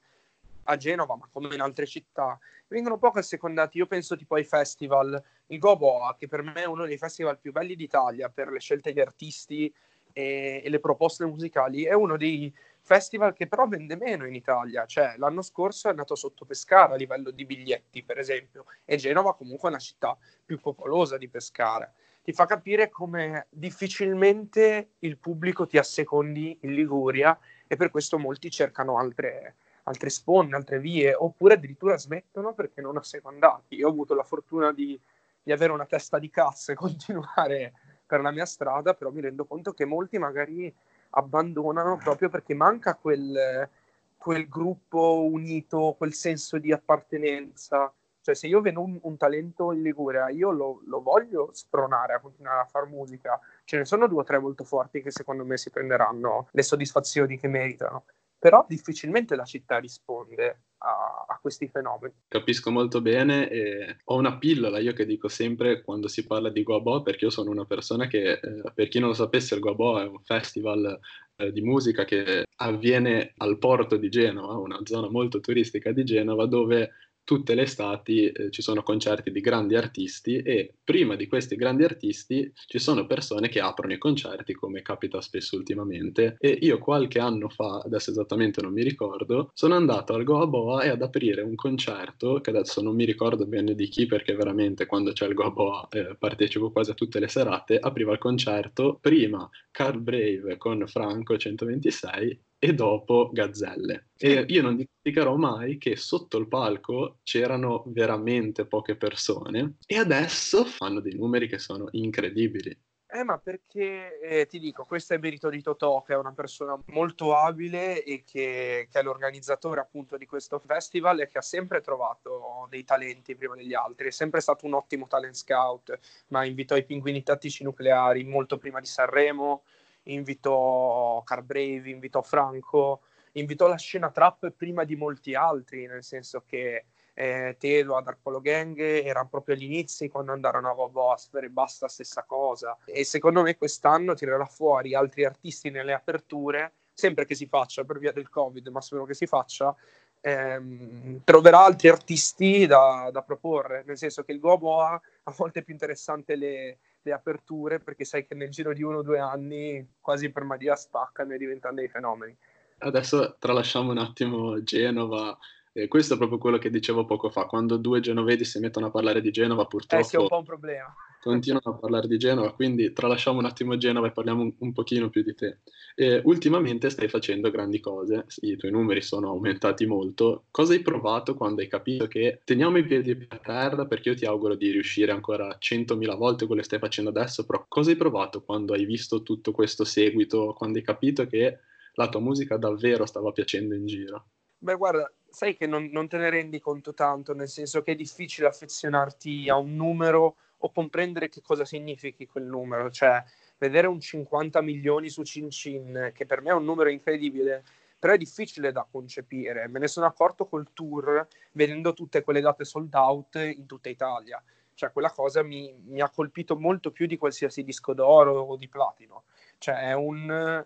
a 0.65 0.77
Genova, 0.77 1.15
ma 1.15 1.27
come 1.31 1.55
in 1.55 1.61
altre 1.61 1.87
città, 1.87 2.37
vengono 2.67 2.99
poco 2.99 3.17
assecondati. 3.17 3.79
Io 3.79 3.87
penso 3.87 4.15
tipo 4.15 4.35
ai 4.35 4.43
festival, 4.43 5.19
il 5.47 5.57
Goboa, 5.57 6.15
che 6.15 6.27
per 6.27 6.43
me 6.43 6.61
è 6.61 6.65
uno 6.65 6.85
dei 6.85 6.99
festival 6.99 7.39
più 7.39 7.51
belli 7.51 7.75
d'Italia 7.75 8.29
per 8.29 8.49
le 8.49 8.59
scelte 8.59 8.93
di 8.93 8.99
artisti 8.99 9.73
e, 10.13 10.61
e 10.63 10.69
le 10.69 10.79
proposte 10.79 11.25
musicali, 11.25 11.85
è 11.85 11.93
uno 11.93 12.17
dei 12.17 12.53
festival 12.81 13.33
che 13.33 13.47
però 13.47 13.67
vende 13.67 13.95
meno 13.95 14.25
in 14.25 14.35
Italia. 14.35 14.85
Cioè, 14.85 15.15
l'anno 15.17 15.41
scorso 15.41 15.87
è 15.87 15.91
andato 15.91 16.15
sotto 16.15 16.45
Pescara 16.45 16.93
a 16.93 16.97
livello 16.97 17.31
di 17.31 17.45
biglietti, 17.45 18.03
per 18.03 18.17
esempio, 18.17 18.65
e 18.85 18.97
Genova 18.97 19.35
comunque 19.35 19.69
è 19.69 19.71
una 19.71 19.81
città 19.81 20.17
più 20.43 20.59
popolosa 20.59 21.17
di 21.17 21.29
Pescara. 21.29 21.91
Ti 22.23 22.33
fa 22.33 22.45
capire 22.45 22.89
come 22.89 23.47
difficilmente 23.49 24.91
il 24.99 25.17
pubblico 25.17 25.65
ti 25.65 25.77
assecondi 25.77 26.59
in 26.61 26.73
Liguria 26.73 27.37
e 27.65 27.75
per 27.75 27.89
questo 27.89 28.19
molti 28.19 28.51
cercano 28.51 28.97
altre, 28.97 29.55
altre 29.83 30.09
sponde, 30.09 30.55
altre 30.55 30.79
vie, 30.79 31.15
oppure 31.15 31.55
addirittura 31.55 31.97
smettono 31.97 32.53
perché 32.53 32.81
non 32.81 32.97
assecondati. 32.97 33.75
Io 33.75 33.87
ho 33.87 33.91
avuto 33.91 34.13
la 34.13 34.23
fortuna 34.23 34.71
di, 34.71 34.99
di 35.41 35.51
avere 35.51 35.71
una 35.71 35.85
testa 35.85 36.19
di 36.19 36.29
cazzo 36.29 36.71
e 36.71 36.75
continuare 36.75 37.73
per 38.05 38.21
la 38.21 38.31
mia 38.31 38.45
strada, 38.45 38.93
però 38.93 39.09
mi 39.09 39.21
rendo 39.21 39.45
conto 39.45 39.71
che 39.71 39.85
molti 39.85 40.17
magari 40.19 40.71
abbandonano 41.11 41.97
proprio 41.97 42.29
perché 42.29 42.53
manca 42.53 42.95
quel, 42.95 43.69
quel 44.17 44.47
gruppo 44.47 45.25
unito, 45.25 45.95
quel 45.97 46.13
senso 46.13 46.57
di 46.57 46.71
appartenenza. 46.71 47.93
Cioè, 48.21 48.35
se 48.35 48.47
io 48.47 48.61
vedo 48.61 48.81
un, 48.81 48.99
un 49.01 49.17
talento 49.17 49.71
in 49.71 49.81
Liguria, 49.81 50.29
io 50.29 50.51
lo, 50.51 50.81
lo, 50.85 51.01
voglio 51.01 51.49
spronare 51.53 52.13
a 52.13 52.19
continuare 52.19 52.61
a 52.61 52.65
fare 52.65 52.85
musica. 52.85 53.39
Ce 53.63 53.77
ne 53.77 53.85
sono 53.85 54.07
due 54.07 54.21
o 54.21 54.23
tre 54.23 54.37
molto 54.37 54.63
forti 54.63 55.01
che 55.01 55.11
secondo 55.11 55.43
me 55.43 55.57
si 55.57 55.71
prenderanno 55.71 56.47
le 56.51 56.61
soddisfazioni 56.61 57.39
che 57.39 57.47
meritano 57.47 58.03
però 58.41 58.65
difficilmente 58.67 59.35
la 59.35 59.45
città 59.45 59.77
risponde 59.77 60.61
a, 60.83 61.25
a, 61.27 61.39
questi 61.41 61.67
fenomeni. 61.67 62.13
Capisco 62.27 62.71
molto 62.71 63.01
bene 63.01 63.49
e 63.49 63.97
ho 64.05 64.17
una 64.17 64.37
pillola 64.37 64.79
io 64.79 64.93
che 64.93 65.05
dico 65.05 65.27
sempre 65.27 65.81
quando 65.81 66.07
si 66.07 66.25
parla 66.25 66.49
di 66.49 66.63
Guabò 66.63 67.01
perché 67.01 67.25
io 67.25 67.31
sono 67.31 67.51
una 67.51 67.65
persona 67.65 68.07
che, 68.07 68.33
eh, 68.33 68.61
per 68.73 68.87
chi 68.87 68.99
non 68.99 69.09
lo 69.09 69.15
sapesse, 69.15 69.55
il 69.55 69.61
Guabò 69.61 69.99
è 69.99 70.07
un 70.07 70.19
festival 70.23 70.99
eh, 71.35 71.51
di 71.51 71.61
musica 71.61 72.03
che 72.05 72.45
avviene 72.57 73.33
al 73.37 73.57
porto 73.57 73.97
di 73.97 74.09
Genova, 74.09 74.57
una 74.57 74.79
zona 74.83 75.09
molto 75.09 75.39
turistica 75.39 75.91
di 75.91 76.03
Genova 76.03 76.45
dove 76.45 76.91
tutte 77.23 77.55
le 77.55 77.63
estati 77.63 78.27
eh, 78.27 78.51
ci 78.51 78.61
sono 78.61 78.83
concerti 78.83 79.31
di 79.31 79.39
grandi 79.39 79.75
artisti 79.75 80.37
e 80.37 80.75
prima 80.83 81.15
di 81.15 81.27
questi 81.27 81.55
grandi 81.55 81.83
artisti 81.83 82.51
ci 82.53 82.79
sono 82.79 83.05
persone 83.05 83.49
che 83.49 83.59
aprono 83.59 83.93
i 83.93 83.97
concerti 83.97 84.53
come 84.53 84.81
capita 84.81 85.21
spesso 85.21 85.55
ultimamente. 85.55 86.35
E 86.39 86.57
io 86.61 86.77
qualche 86.77 87.19
anno 87.19 87.49
fa, 87.49 87.81
adesso 87.85 88.11
esattamente 88.11 88.61
non 88.61 88.73
mi 88.73 88.83
ricordo, 88.83 89.51
sono 89.53 89.75
andato 89.75 90.13
al 90.13 90.23
Goa 90.23 90.47
Boa 90.47 90.83
e 90.83 90.89
ad 90.89 91.01
aprire 91.01 91.41
un 91.41 91.55
concerto 91.55 92.41
che 92.41 92.49
adesso 92.49 92.81
non 92.81 92.95
mi 92.95 93.05
ricordo 93.05 93.45
bene 93.45 93.75
di 93.75 93.87
chi 93.87 94.05
perché 94.05 94.33
veramente 94.33 94.85
quando 94.85 95.11
c'è 95.13 95.27
il 95.27 95.33
Goa 95.33 95.51
Boa 95.51 95.87
eh, 95.89 96.15
partecipo 96.17 96.71
quasi 96.71 96.91
a 96.91 96.95
tutte 96.95 97.19
le 97.19 97.27
serate, 97.27 97.77
apriva 97.79 98.11
il 98.11 98.19
concerto 98.19 98.97
prima 98.99 99.49
Carl 99.71 99.99
Brave 100.01 100.57
con 100.57 100.85
Franco 100.87 101.37
126 101.37 102.39
e 102.63 102.75
dopo 102.75 103.31
Gazzelle. 103.33 104.09
E 104.15 104.45
io 104.47 104.61
non 104.61 104.75
dimenticherò 104.75 105.35
mai 105.35 105.79
che 105.79 105.95
sotto 105.95 106.37
il 106.37 106.47
palco 106.47 107.17
c'erano 107.23 107.83
veramente 107.87 108.67
poche 108.67 108.95
persone 108.95 109.77
e 109.87 109.97
adesso 109.97 110.63
fanno 110.65 110.99
dei 110.99 111.15
numeri 111.15 111.47
che 111.47 111.57
sono 111.57 111.87
incredibili. 111.93 112.77
Eh, 113.13 113.23
ma 113.23 113.39
perché 113.39 114.19
eh, 114.21 114.45
ti 114.45 114.59
dico, 114.59 114.85
questo 114.85 115.15
è 115.15 115.17
merito 115.17 115.49
di 115.49 115.61
Totò, 115.61 116.03
che 116.03 116.13
è 116.13 116.17
una 116.17 116.33
persona 116.33 116.79
molto 116.91 117.35
abile 117.35 118.03
e 118.03 118.23
che, 118.23 118.87
che, 118.89 118.99
è 118.99 119.03
l'organizzatore 119.03 119.81
appunto 119.81 120.15
di 120.15 120.25
questo 120.27 120.59
festival 120.59 121.19
e 121.19 121.27
che 121.27 121.39
ha 121.39 121.41
sempre 121.41 121.81
trovato 121.81 122.67
dei 122.69 122.85
talenti 122.85 123.35
prima 123.35 123.55
degli 123.55 123.73
altri. 123.73 124.07
È 124.07 124.11
sempre 124.11 124.39
stato 124.39 124.67
un 124.67 124.75
ottimo 124.75 125.07
talent 125.07 125.33
scout, 125.33 125.99
ma 126.27 126.45
invitò 126.45 126.77
i 126.77 126.85
pinguini 126.85 127.23
tattici 127.23 127.63
nucleari 127.63 128.23
molto 128.23 128.57
prima 128.57 128.79
di 128.79 128.85
Sanremo, 128.85 129.63
invitò 130.03 131.21
Carbrave, 131.23 131.89
invitò 131.89 132.21
Franco, 132.21 133.01
invitò 133.33 133.67
la 133.67 133.77
scena 133.77 134.11
trap 134.11 134.51
prima 134.51 134.83
di 134.83 134.95
molti 134.95 135.35
altri, 135.35 135.85
nel 135.85 136.03
senso 136.03 136.43
che 136.45 136.85
eh, 137.13 137.55
Telo 137.59 137.97
ad 137.97 138.07
Arpolo 138.07 138.39
Gang 138.41 138.79
erano 138.79 139.27
proprio 139.29 139.55
agli 139.55 139.63
inizi 139.63 140.07
quando 140.09 140.31
andarono 140.31 140.71
a 140.71 140.73
Bobo 140.73 141.11
Asper 141.11 141.43
e 141.43 141.49
basta 141.49 141.87
stessa 141.87 142.23
cosa. 142.23 142.77
E 142.85 143.03
secondo 143.03 143.41
me 143.41 143.57
quest'anno 143.57 144.13
tirerà 144.13 144.45
fuori 144.45 144.95
altri 144.95 145.25
artisti 145.25 145.69
nelle 145.69 145.93
aperture 145.93 146.73
sempre 146.93 147.25
che 147.25 147.35
si 147.35 147.47
faccia 147.47 147.83
per 147.83 147.97
via 147.99 148.11
del 148.11 148.29
covid 148.29 148.67
ma 148.67 148.81
spero 148.81 149.05
che 149.05 149.13
si 149.13 149.25
faccia 149.25 149.73
ehm, 150.21 151.21
troverà 151.23 151.63
altri 151.65 151.89
artisti 151.89 152.65
da, 152.65 153.09
da, 153.11 153.21
proporre. 153.23 153.83
Nel 153.85 153.97
senso 153.97 154.23
che 154.23 154.31
il 154.31 154.39
Gobo 154.39 154.81
a 154.81 155.01
volte 155.35 155.63
più 155.63 155.73
interessante 155.73 156.35
le, 156.35 156.77
le 157.03 157.11
aperture 157.11 157.79
perché 157.79 158.05
sai 158.05 158.25
che 158.25 158.35
nel 158.35 158.49
giro 158.49 158.73
di 158.73 158.83
uno 158.83 158.97
o 158.97 159.03
due 159.03 159.19
anni 159.19 159.95
quasi 159.99 160.31
per 160.31 160.43
magia 160.43 160.75
spaccano 160.75 161.33
e 161.33 161.37
diventano 161.37 161.75
dei 161.75 161.87
fenomeni 161.87 162.35
adesso 162.79 163.35
tralasciamo 163.39 163.91
un 163.91 163.97
attimo 163.97 164.61
Genova 164.63 165.37
e 165.73 165.87
questo 165.87 166.15
è 166.15 166.17
proprio 166.17 166.37
quello 166.37 166.57
che 166.57 166.69
dicevo 166.69 167.05
poco 167.05 167.29
fa, 167.29 167.45
quando 167.45 167.77
due 167.77 168.01
genovesi 168.01 168.43
si 168.43 168.59
mettono 168.59 168.87
a 168.87 168.91
parlare 168.91 169.21
di 169.21 169.31
Genova 169.31 169.65
purtroppo... 169.65 170.03
Eh 170.03 170.05
sì, 170.05 170.15
è 170.17 170.19
un 170.19 170.27
po' 170.27 170.39
un 170.39 170.43
problema. 170.43 170.93
Continuano 171.21 171.75
a 171.75 171.79
parlare 171.79 172.07
di 172.07 172.17
Genova, 172.17 172.51
quindi 172.51 172.93
tralasciamo 172.93 173.37
un 173.37 173.45
attimo 173.45 173.77
Genova 173.77 174.07
e 174.07 174.11
parliamo 174.11 174.41
un, 174.41 174.53
un 174.57 174.73
pochino 174.73 175.07
più 175.11 175.21
di 175.21 175.35
te. 175.35 175.59
E 175.93 176.19
ultimamente 176.25 176.89
stai 176.89 177.07
facendo 177.09 177.51
grandi 177.51 177.79
cose, 177.79 178.25
i 178.37 178.57
tuoi 178.57 178.71
numeri 178.71 179.03
sono 179.03 179.29
aumentati 179.29 179.85
molto. 179.85 180.45
Cosa 180.49 180.73
hai 180.73 180.81
provato 180.81 181.35
quando 181.35 181.61
hai 181.61 181.67
capito 181.67 182.07
che 182.07 182.41
teniamo 182.43 182.79
i 182.79 182.83
piedi 182.83 183.15
per 183.15 183.39
terra, 183.39 183.85
perché 183.85 184.09
io 184.09 184.15
ti 184.15 184.25
auguro 184.25 184.55
di 184.55 184.71
riuscire 184.71 185.11
ancora 185.11 185.57
100.000 185.59 186.17
volte 186.17 186.47
quello 186.47 186.61
che 186.61 186.67
stai 186.67 186.79
facendo 186.79 187.11
adesso, 187.11 187.45
però 187.45 187.65
cosa 187.67 187.91
hai 187.91 187.97
provato 187.97 188.41
quando 188.41 188.73
hai 188.73 188.85
visto 188.85 189.21
tutto 189.21 189.51
questo 189.51 189.83
seguito, 189.83 190.55
quando 190.57 190.79
hai 190.79 190.83
capito 190.83 191.27
che 191.27 191.59
la 191.93 192.09
tua 192.09 192.19
musica 192.19 192.57
davvero 192.57 193.05
stava 193.05 193.31
piacendo 193.31 193.75
in 193.75 193.85
giro? 193.85 194.25
Beh, 194.57 194.75
guarda, 194.75 195.11
sai 195.29 195.55
che 195.55 195.67
non, 195.67 195.87
non, 195.91 196.07
te 196.07 196.17
ne 196.17 196.31
rendi 196.31 196.59
conto 196.59 196.95
tanto, 196.95 197.35
nel 197.35 197.47
senso 197.47 197.83
che 197.83 197.91
è 197.91 197.95
difficile 197.95 198.47
affezionarti 198.47 199.49
a 199.49 199.57
un 199.57 199.75
numero 199.75 200.37
o 200.61 200.71
comprendere 200.71 201.29
che 201.29 201.41
cosa 201.41 201.65
significhi 201.65 202.27
quel 202.27 202.45
numero, 202.45 202.89
cioè 202.89 203.23
vedere 203.57 203.87
un 203.87 203.99
50 203.99 204.61
milioni 204.61 205.09
su 205.09 205.23
Cin 205.23 205.49
Cin, 205.49 206.11
che 206.13 206.25
per 206.25 206.41
me 206.41 206.49
è 206.49 206.53
un 206.53 206.65
numero 206.65 206.89
incredibile, 206.89 207.63
però 207.97 208.13
è 208.13 208.17
difficile 208.17 208.71
da 208.71 208.87
concepire. 208.89 209.67
Me 209.67 209.79
ne 209.79 209.87
sono 209.87 210.07
accorto 210.07 210.47
col 210.47 210.69
tour, 210.73 211.27
vedendo 211.51 211.93
tutte 211.93 212.23
quelle 212.23 212.41
date 212.41 212.65
sold 212.65 212.93
out 212.93 213.35
in 213.35 213.67
tutta 213.67 213.89
Italia. 213.89 214.41
Cioè, 214.73 214.91
quella 214.91 215.11
cosa 215.11 215.43
mi, 215.43 215.71
mi 215.85 216.01
ha 216.01 216.09
colpito 216.09 216.57
molto 216.57 216.89
più 216.89 217.05
di 217.05 217.17
qualsiasi 217.17 217.63
disco 217.63 217.93
d'oro 217.93 218.39
o 218.39 218.55
di 218.55 218.67
platino. 218.67 219.25
Cioè, 219.59 219.89
è 219.89 219.93
un 219.93 220.65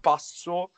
passo 0.00 0.72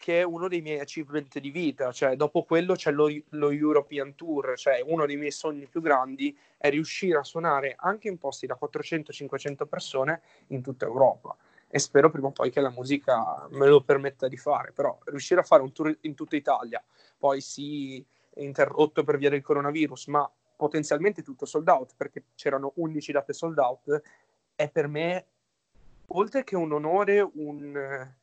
che 0.00 0.20
è 0.20 0.22
uno 0.22 0.48
dei 0.48 0.62
miei 0.62 0.80
achievement 0.80 1.38
di 1.38 1.50
vita, 1.50 1.92
cioè 1.92 2.16
dopo 2.16 2.44
quello 2.44 2.74
c'è 2.74 2.90
lo, 2.90 3.06
lo, 3.28 3.50
European 3.50 4.14
Tour, 4.14 4.56
cioè 4.56 4.82
uno 4.82 5.04
dei 5.04 5.18
miei 5.18 5.30
sogni 5.30 5.66
più 5.66 5.82
grandi 5.82 6.34
è 6.56 6.70
riuscire 6.70 7.18
a 7.18 7.22
suonare 7.22 7.74
anche 7.78 8.08
in 8.08 8.16
posti 8.16 8.46
da 8.46 8.58
400-500 8.58 9.66
persone 9.68 10.22
in 10.48 10.62
tutta 10.62 10.86
Europa. 10.86 11.36
E 11.68 11.78
spero 11.78 12.08
prima 12.08 12.28
o 12.28 12.30
poi 12.30 12.50
che 12.50 12.62
la 12.62 12.70
musica 12.70 13.46
me 13.50 13.66
lo 13.66 13.82
permetta 13.82 14.26
di 14.26 14.38
fare, 14.38 14.72
però 14.72 14.98
riuscire 15.04 15.40
a 15.40 15.44
fare 15.44 15.60
un 15.60 15.70
tour 15.70 15.94
in 16.00 16.14
tutta 16.14 16.34
Italia, 16.34 16.82
poi 17.18 17.42
sì 17.42 18.02
interrotto 18.36 19.04
per 19.04 19.18
via 19.18 19.28
del 19.28 19.42
coronavirus, 19.42 20.06
ma 20.06 20.32
potenzialmente 20.56 21.22
tutto 21.22 21.44
sold 21.44 21.68
out 21.68 21.92
perché 21.94 22.24
c'erano 22.36 22.72
11 22.76 23.12
date 23.12 23.34
sold 23.34 23.58
out, 23.58 24.00
è 24.54 24.70
per 24.70 24.88
me 24.88 25.26
oltre 26.06 26.42
che 26.42 26.56
un 26.56 26.72
onore, 26.72 27.20
un 27.20 28.18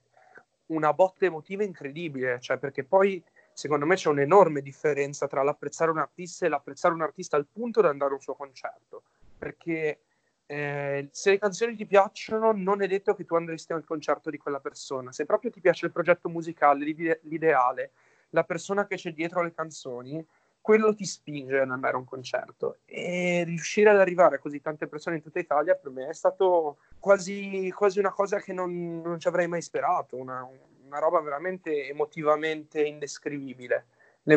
una 0.67 0.93
botta 0.93 1.25
emotiva 1.25 1.63
incredibile, 1.63 2.39
cioè 2.39 2.57
perché 2.57 2.83
poi 2.83 3.23
secondo 3.53 3.85
me 3.85 3.95
c'è 3.95 4.09
un'enorme 4.09 4.61
differenza 4.61 5.27
tra 5.27 5.43
l'apprezzare 5.43 5.91
un 5.91 5.97
artista 5.97 6.45
e 6.45 6.49
l'apprezzare 6.49 6.93
un 6.93 7.01
artista 7.01 7.37
al 7.37 7.47
punto 7.51 7.81
da 7.81 7.89
andare 7.89 8.11
a 8.11 8.15
un 8.15 8.21
suo 8.21 8.35
concerto, 8.35 9.03
perché 9.37 10.01
eh, 10.45 11.09
se 11.11 11.29
le 11.31 11.39
canzoni 11.39 11.75
ti 11.75 11.85
piacciono 11.85 12.51
non 12.53 12.81
è 12.81 12.87
detto 12.87 13.15
che 13.15 13.25
tu 13.25 13.35
andresti 13.35 13.73
al 13.73 13.83
concerto 13.83 14.29
di 14.29 14.37
quella 14.37 14.59
persona, 14.59 15.11
se 15.11 15.25
proprio 15.25 15.51
ti 15.51 15.59
piace 15.59 15.85
il 15.85 15.91
progetto 15.91 16.29
musicale, 16.29 16.85
l'ideale, 16.85 17.91
la 18.29 18.43
persona 18.43 18.85
che 18.85 18.95
c'è 18.95 19.11
dietro 19.11 19.41
le 19.41 19.53
canzoni, 19.53 20.25
quello 20.67 20.93
ti 20.93 21.05
spinge 21.05 21.61
ad 21.61 21.71
andare 21.71 21.95
a 21.95 21.97
un 21.97 22.03
concerto. 22.03 22.79
E 22.83 23.45
riuscire 23.45 23.89
ad 23.89 24.01
arrivare 24.01 24.35
a 24.35 24.39
così 24.39 24.59
tante 24.59 24.87
persone 24.87 25.15
in 25.15 25.21
tutta 25.21 25.39
Italia 25.39 25.75
per 25.75 25.93
me 25.93 26.09
è 26.09 26.13
stato 26.13 26.79
quasi, 26.99 27.71
quasi 27.73 27.99
una 27.99 28.11
cosa 28.11 28.39
che 28.39 28.51
non, 28.51 28.99
non, 28.99 29.17
ci 29.17 29.29
avrei 29.29 29.47
mai 29.47 29.61
sperato, 29.61 30.17
una, 30.17 30.45
una 30.85 30.99
roba 30.99 31.21
veramente 31.21 31.87
emotivamente 31.87 32.81
indescrivibile 32.83 33.85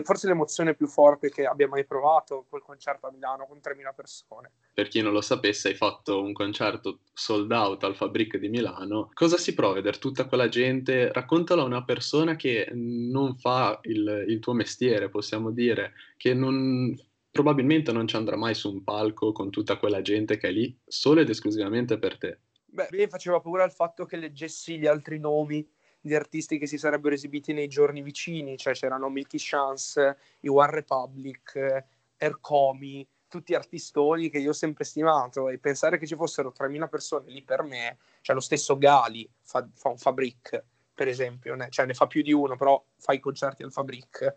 forse 0.02 0.28
l'emozione 0.28 0.74
più 0.74 0.86
forte 0.86 1.30
che 1.30 1.44
abbia 1.44 1.66
mai 1.66 1.84
provato 1.84 2.46
quel 2.48 2.62
concerto 2.62 3.08
a 3.08 3.10
Milano 3.10 3.46
con 3.46 3.58
3.000 3.58 3.94
persone. 3.94 4.52
Per 4.72 4.88
chi 4.88 5.02
non 5.02 5.12
lo 5.12 5.20
sapesse, 5.20 5.68
hai 5.68 5.74
fatto 5.74 6.22
un 6.22 6.32
concerto 6.32 7.00
sold 7.12 7.50
out 7.50 7.82
al 7.82 7.96
Fabric 7.96 8.36
di 8.36 8.48
Milano. 8.48 9.10
Cosa 9.12 9.36
si 9.36 9.52
prova 9.54 9.72
a 9.72 9.76
vedere 9.76 9.98
tutta 9.98 10.26
quella 10.26 10.48
gente? 10.48 11.12
Raccontalo 11.12 11.62
a 11.62 11.64
una 11.64 11.84
persona 11.84 12.36
che 12.36 12.68
non 12.72 13.36
fa 13.36 13.80
il, 13.82 14.24
il 14.28 14.38
tuo 14.38 14.52
mestiere, 14.52 15.08
possiamo 15.08 15.50
dire, 15.50 15.94
che 16.16 16.34
non, 16.34 16.94
probabilmente 17.30 17.90
non 17.90 18.06
ci 18.06 18.16
andrà 18.16 18.36
mai 18.36 18.54
su 18.54 18.70
un 18.70 18.84
palco 18.84 19.32
con 19.32 19.50
tutta 19.50 19.76
quella 19.76 20.02
gente 20.02 20.36
che 20.36 20.48
è 20.48 20.52
lì 20.52 20.78
solo 20.86 21.20
ed 21.20 21.28
esclusivamente 21.28 21.98
per 21.98 22.16
te. 22.16 22.38
Beh, 22.64 22.88
mi 22.92 23.08
faceva 23.08 23.40
paura 23.40 23.64
il 23.64 23.72
fatto 23.72 24.04
che 24.04 24.16
leggessi 24.16 24.78
gli 24.78 24.86
altri 24.86 25.18
nomi 25.18 25.68
di 26.00 26.14
artisti 26.14 26.58
che 26.58 26.66
si 26.66 26.78
sarebbero 26.78 27.14
esibiti 27.14 27.52
nei 27.52 27.68
giorni 27.68 28.02
vicini, 28.02 28.56
cioè 28.56 28.72
c'erano 28.72 29.08
Milky 29.08 29.36
Chance, 29.38 30.16
i 30.40 30.48
One 30.48 30.70
Republic, 30.70 31.84
Ercomi, 32.16 33.06
tutti 33.28 33.54
artistoni 33.54 34.30
che 34.30 34.38
io 34.38 34.50
ho 34.50 34.54
sempre 34.54 34.84
stimato. 34.84 35.48
E 35.48 35.58
pensare 35.58 35.98
che 35.98 36.06
ci 36.06 36.16
fossero 36.16 36.52
3.000 36.56 36.88
persone 36.88 37.30
lì 37.30 37.42
per 37.42 37.62
me, 37.62 37.98
cioè 38.22 38.34
lo 38.34 38.40
stesso 38.40 38.78
Gali 38.78 39.28
fa, 39.42 39.68
fa 39.74 39.88
un 39.90 39.98
Fabric 39.98 40.64
per 41.00 41.08
esempio, 41.08 41.54
ne, 41.54 41.68
cioè 41.70 41.86
ne 41.86 41.94
fa 41.94 42.06
più 42.06 42.20
di 42.20 42.30
uno, 42.30 42.56
però 42.56 42.84
fa 42.98 43.14
i 43.14 43.20
concerti 43.20 43.62
al 43.62 43.72
Fabric. 43.72 44.34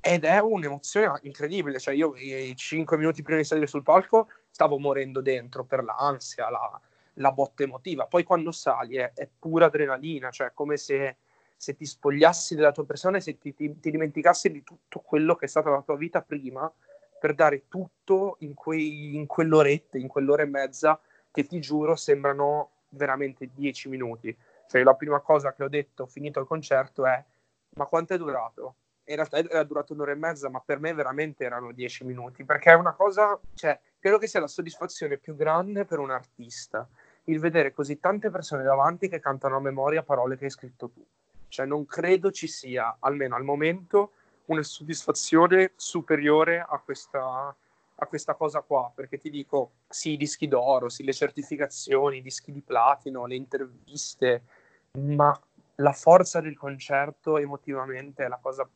Ed 0.00 0.24
è 0.24 0.40
un'emozione 0.40 1.20
incredibile, 1.22 1.78
cioè 1.78 1.94
io 1.94 2.16
i 2.16 2.52
5 2.56 2.96
minuti 2.96 3.22
prima 3.22 3.38
di 3.38 3.44
salire 3.44 3.68
sul 3.68 3.84
palco 3.84 4.28
stavo 4.50 4.76
morendo 4.80 5.20
dentro 5.20 5.64
per 5.64 5.84
l'ansia, 5.84 6.50
la, 6.50 6.80
la 7.14 7.32
botta 7.32 7.62
emotiva. 7.62 8.06
Poi 8.06 8.22
quando 8.24 8.52
sali 8.52 8.96
è, 8.96 9.12
è 9.14 9.28
pura 9.38 9.66
adrenalina, 9.66 10.30
cioè 10.30 10.52
come 10.52 10.76
se, 10.76 11.16
se, 11.56 11.76
ti 11.76 11.84
spogliassi 11.84 12.54
della 12.54 12.72
tua 12.72 12.84
persona 12.84 13.18
e 13.18 13.20
se 13.20 13.38
ti, 13.38 13.54
ti, 13.54 13.78
ti, 13.78 13.90
dimenticassi 13.90 14.50
di 14.50 14.62
tutto 14.62 15.00
quello 15.00 15.36
che 15.36 15.46
è 15.46 15.48
stata 15.48 15.70
la 15.70 15.82
tua 15.82 15.96
vita 15.96 16.22
prima 16.22 16.70
per 17.18 17.34
dare 17.34 17.68
tutto 17.68 18.36
in, 18.40 18.54
in 18.72 19.26
quell'oretta, 19.26 19.98
in 19.98 20.08
quell'ora 20.08 20.42
e 20.42 20.46
mezza 20.46 21.00
che 21.30 21.44
ti 21.44 21.60
giuro 21.60 21.96
sembrano 21.96 22.70
veramente 22.90 23.50
dieci 23.52 23.88
minuti. 23.88 24.36
Cioè 24.66 24.82
la 24.82 24.94
prima 24.94 25.20
cosa 25.20 25.52
che 25.54 25.62
ho 25.62 25.68
detto 25.68 26.06
finito 26.06 26.40
il 26.40 26.46
concerto 26.46 27.06
è 27.06 27.24
ma 27.76 27.86
quanto 27.86 28.14
è 28.14 28.18
durato? 28.18 28.76
in 29.06 29.16
realtà 29.16 29.38
era 29.38 29.62
durato 29.64 29.92
un'ora 29.92 30.12
e 30.12 30.16
mezza, 30.16 30.48
ma 30.48 30.60
per 30.60 30.80
me 30.80 30.94
veramente 30.94 31.44
erano 31.44 31.72
dieci 31.72 32.04
minuti, 32.04 32.44
perché 32.44 32.70
è 32.70 32.74
una 32.74 32.94
cosa, 32.94 33.38
cioè, 33.54 33.78
credo 33.98 34.18
che 34.18 34.26
sia 34.26 34.40
la 34.40 34.46
soddisfazione 34.46 35.18
più 35.18 35.36
grande 35.36 35.84
per 35.84 35.98
un 35.98 36.10
artista 36.10 36.88
il 37.24 37.38
vedere 37.40 37.72
così 37.72 37.98
tante 37.98 38.30
persone 38.30 38.62
davanti 38.62 39.08
che 39.08 39.20
cantano 39.20 39.56
a 39.56 39.60
memoria 39.60 40.02
parole 40.02 40.36
che 40.36 40.44
hai 40.44 40.50
scritto 40.50 40.90
tu. 40.90 41.04
Cioè 41.48 41.66
non 41.66 41.86
credo 41.86 42.30
ci 42.30 42.48
sia, 42.48 42.96
almeno 43.00 43.36
al 43.36 43.44
momento, 43.44 44.12
una 44.46 44.62
soddisfazione 44.62 45.72
superiore 45.76 46.60
a 46.60 46.78
questa, 46.84 47.54
a 47.94 48.06
questa 48.06 48.34
cosa 48.34 48.60
qua, 48.60 48.90
perché 48.94 49.18
ti 49.18 49.30
dico, 49.30 49.72
sì, 49.88 50.12
i 50.12 50.16
dischi 50.16 50.48
d'oro, 50.48 50.88
sì, 50.88 51.04
le 51.04 51.12
certificazioni, 51.12 52.18
i 52.18 52.22
dischi 52.22 52.52
di 52.52 52.60
platino, 52.60 53.26
le 53.26 53.36
interviste, 53.36 54.42
ma 54.98 55.38
la 55.76 55.92
forza 55.92 56.40
del 56.40 56.56
concerto 56.56 57.38
emotivamente 57.38 58.24
è 58.24 58.28
la 58.28 58.38
cosa 58.40 58.68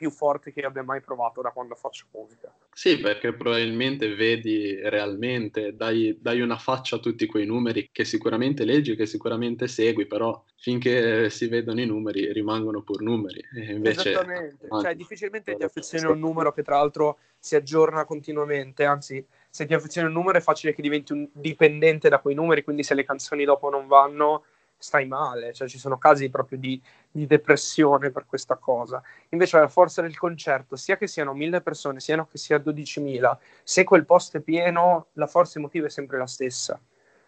più 0.00 0.10
forte 0.10 0.50
che 0.50 0.62
abbia 0.62 0.82
mai 0.82 1.02
provato 1.02 1.42
da 1.42 1.50
quando 1.50 1.74
faccio 1.74 2.06
musica. 2.12 2.50
Sì, 2.72 2.98
perché 3.00 3.34
probabilmente 3.34 4.14
vedi 4.14 4.80
realmente, 4.82 5.76
dai, 5.76 6.16
dai, 6.18 6.40
una 6.40 6.56
faccia 6.56 6.96
a 6.96 7.00
tutti 7.00 7.26
quei 7.26 7.44
numeri 7.44 7.90
che 7.92 8.06
sicuramente 8.06 8.64
leggi, 8.64 8.96
che 8.96 9.04
sicuramente 9.04 9.68
segui, 9.68 10.06
però 10.06 10.42
finché 10.56 11.28
si 11.28 11.48
vedono 11.48 11.82
i 11.82 11.86
numeri 11.86 12.32
rimangono 12.32 12.80
pur 12.80 13.02
numeri. 13.02 13.44
Invece, 13.52 14.08
Esattamente, 14.08 14.68
cioè 14.80 14.94
difficilmente 14.94 15.54
ti 15.54 15.64
affezioni 15.64 16.06
a 16.06 16.10
un 16.12 16.18
numero 16.18 16.50
che 16.54 16.62
tra 16.62 16.76
l'altro 16.76 17.18
si 17.38 17.54
aggiorna 17.54 18.06
continuamente, 18.06 18.86
anzi 18.86 19.22
se 19.50 19.66
ti 19.66 19.74
affezioni 19.74 20.06
a 20.06 20.10
un 20.10 20.16
numero 20.16 20.38
è 20.38 20.40
facile 20.40 20.72
che 20.72 20.80
diventi 20.80 21.12
un 21.12 21.28
dipendente 21.30 22.08
da 22.08 22.20
quei 22.20 22.34
numeri, 22.34 22.64
quindi 22.64 22.84
se 22.84 22.94
le 22.94 23.04
canzoni 23.04 23.44
dopo 23.44 23.68
non 23.68 23.86
vanno 23.86 24.44
stai 24.80 25.06
male, 25.06 25.52
cioè 25.52 25.68
ci 25.68 25.78
sono 25.78 25.98
casi 25.98 26.30
proprio 26.30 26.58
di, 26.58 26.80
di 27.10 27.26
depressione 27.26 28.10
per 28.10 28.24
questa 28.26 28.56
cosa. 28.56 29.02
Invece 29.28 29.58
la 29.58 29.68
forza 29.68 30.00
del 30.02 30.16
concerto, 30.16 30.74
sia 30.74 30.96
che 30.96 31.06
siano 31.06 31.34
mille 31.34 31.60
persone, 31.60 32.00
sia 32.00 32.26
che 32.28 32.38
sia 32.38 32.56
12.000, 32.56 33.36
se 33.62 33.84
quel 33.84 34.06
posto 34.06 34.38
è 34.38 34.40
pieno, 34.40 35.08
la 35.12 35.26
forza 35.26 35.58
emotiva 35.58 35.86
è 35.86 35.90
sempre 35.90 36.18
la 36.18 36.26
stessa. 36.26 36.80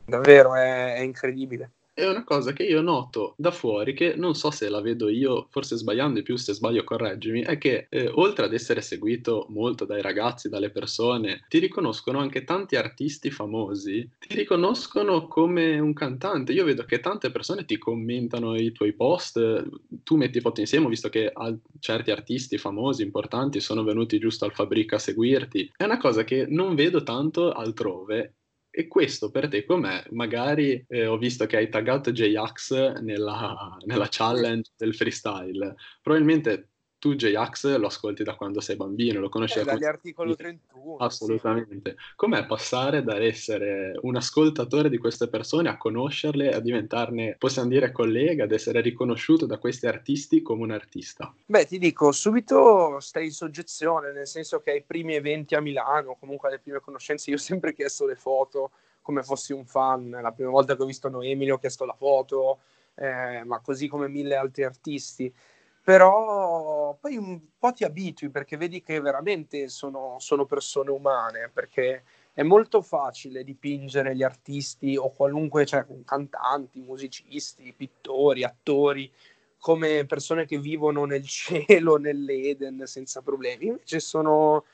Davvero, 0.04 0.54
è, 0.54 0.94
è 0.94 1.00
incredibile 1.00 1.70
è 1.94 2.06
una 2.08 2.24
cosa 2.24 2.52
che 2.52 2.62
io 2.64 2.80
noto 2.80 3.34
da 3.36 3.50
fuori, 3.50 3.92
che 3.92 4.14
non 4.16 4.34
so 4.34 4.50
se 4.50 4.68
la 4.70 4.80
vedo 4.80 5.08
io, 5.10 5.48
forse 5.50 5.76
sbagliando 5.76 6.14
di 6.14 6.22
più, 6.22 6.36
se 6.36 6.54
sbaglio 6.54 6.84
correggimi, 6.84 7.42
è 7.42 7.58
che 7.58 7.86
eh, 7.90 8.10
oltre 8.14 8.46
ad 8.46 8.54
essere 8.54 8.80
seguito 8.80 9.46
molto 9.50 9.84
dai 9.84 10.00
ragazzi, 10.00 10.48
dalle 10.48 10.70
persone, 10.70 11.44
ti 11.48 11.58
riconoscono 11.58 12.18
anche 12.18 12.44
tanti 12.44 12.76
artisti 12.76 13.30
famosi, 13.30 14.08
ti 14.18 14.34
riconoscono 14.34 15.28
come 15.28 15.78
un 15.78 15.92
cantante. 15.92 16.52
Io 16.52 16.64
vedo 16.64 16.84
che 16.84 17.00
tante 17.00 17.30
persone 17.30 17.66
ti 17.66 17.76
commentano 17.76 18.56
i 18.56 18.72
tuoi 18.72 18.94
post, 18.94 19.62
tu 20.02 20.16
metti 20.16 20.40
foto 20.40 20.60
insieme, 20.60 20.88
visto 20.88 21.10
che 21.10 21.30
al- 21.32 21.60
certi 21.78 22.10
artisti 22.10 22.56
famosi, 22.56 23.02
importanti, 23.02 23.60
sono 23.60 23.82
venuti 23.84 24.18
giusto 24.18 24.46
al 24.46 24.54
Fabrica 24.54 24.96
a 24.96 24.98
seguirti. 24.98 25.72
È 25.76 25.84
una 25.84 25.98
cosa 25.98 26.24
che 26.24 26.46
non 26.48 26.74
vedo 26.74 27.02
tanto 27.02 27.52
altrove 27.52 28.36
e 28.74 28.88
questo 28.88 29.30
per 29.30 29.48
te 29.48 29.66
com'è? 29.66 30.02
Magari 30.12 30.82
eh, 30.88 31.06
ho 31.06 31.18
visto 31.18 31.44
che 31.44 31.58
hai 31.58 31.68
taggato 31.68 32.10
J-Ax 32.10 33.00
nella, 33.00 33.76
nella 33.84 34.08
challenge 34.08 34.70
del 34.78 34.94
freestyle. 34.94 35.74
Probabilmente 36.00 36.71
tu 37.02 37.16
J-Ax 37.16 37.78
lo 37.78 37.88
ascolti 37.88 38.22
da 38.22 38.36
quando 38.36 38.60
sei 38.60 38.76
bambino, 38.76 39.18
lo 39.18 39.28
conosci 39.28 39.58
eh, 39.58 39.64
dagli 39.64 39.84
articoli 39.84 40.36
31. 40.36 40.98
Assolutamente. 40.98 41.96
Sì. 41.98 42.14
Com'è 42.14 42.46
passare 42.46 43.02
da 43.02 43.20
essere 43.20 43.98
un 44.02 44.14
ascoltatore 44.14 44.88
di 44.88 44.98
queste 44.98 45.26
persone 45.26 45.68
a 45.68 45.76
conoscerle, 45.76 46.52
a 46.52 46.60
diventarne, 46.60 47.34
possiamo 47.40 47.70
dire, 47.70 47.90
collega, 47.90 48.44
ad 48.44 48.52
essere 48.52 48.80
riconosciuto 48.82 49.46
da 49.46 49.58
questi 49.58 49.88
artisti 49.88 50.42
come 50.42 50.62
un 50.62 50.70
artista? 50.70 51.34
Beh, 51.44 51.66
ti 51.66 51.80
dico, 51.80 52.12
subito 52.12 53.00
stai 53.00 53.24
in 53.24 53.32
soggezione, 53.32 54.12
nel 54.12 54.28
senso 54.28 54.60
che 54.60 54.70
ai 54.70 54.84
primi 54.84 55.16
eventi 55.16 55.56
a 55.56 55.60
Milano, 55.60 56.16
comunque 56.20 56.50
alle 56.50 56.60
prime 56.60 56.78
conoscenze, 56.78 57.30
io 57.30 57.36
ho 57.36 57.40
sempre 57.40 57.74
chiesto 57.74 58.06
le 58.06 58.14
foto 58.14 58.70
come 59.00 59.24
fossi 59.24 59.52
un 59.52 59.66
fan. 59.66 60.08
La 60.08 60.30
prima 60.30 60.50
volta 60.50 60.76
che 60.76 60.82
ho 60.82 60.86
visto 60.86 61.08
Noemi 61.08 61.50
ho 61.50 61.58
chiesto 61.58 61.84
la 61.84 61.94
foto, 61.94 62.60
eh, 62.94 63.42
ma 63.42 63.58
così 63.58 63.88
come 63.88 64.06
mille 64.06 64.36
altri 64.36 64.62
artisti 64.62 65.34
però 65.82 66.96
poi 67.00 67.16
un 67.16 67.40
po' 67.58 67.72
ti 67.72 67.84
abitui 67.84 68.30
perché 68.30 68.56
vedi 68.56 68.82
che 68.82 69.00
veramente 69.00 69.68
sono, 69.68 70.16
sono 70.18 70.46
persone 70.46 70.90
umane, 70.90 71.50
perché 71.52 72.04
è 72.32 72.42
molto 72.42 72.82
facile 72.82 73.42
dipingere 73.42 74.14
gli 74.14 74.22
artisti 74.22 74.96
o 74.96 75.10
qualunque, 75.10 75.66
cioè 75.66 75.84
cantanti, 76.04 76.80
musicisti, 76.80 77.74
pittori, 77.76 78.44
attori, 78.44 79.10
come 79.58 80.06
persone 80.06 80.46
che 80.46 80.58
vivono 80.58 81.04
nel 81.04 81.26
cielo, 81.26 81.96
nell'Eden 81.96 82.86
senza 82.86 83.20
problemi. 83.20 83.66
Invece 83.66 84.00
sono, 84.00 84.64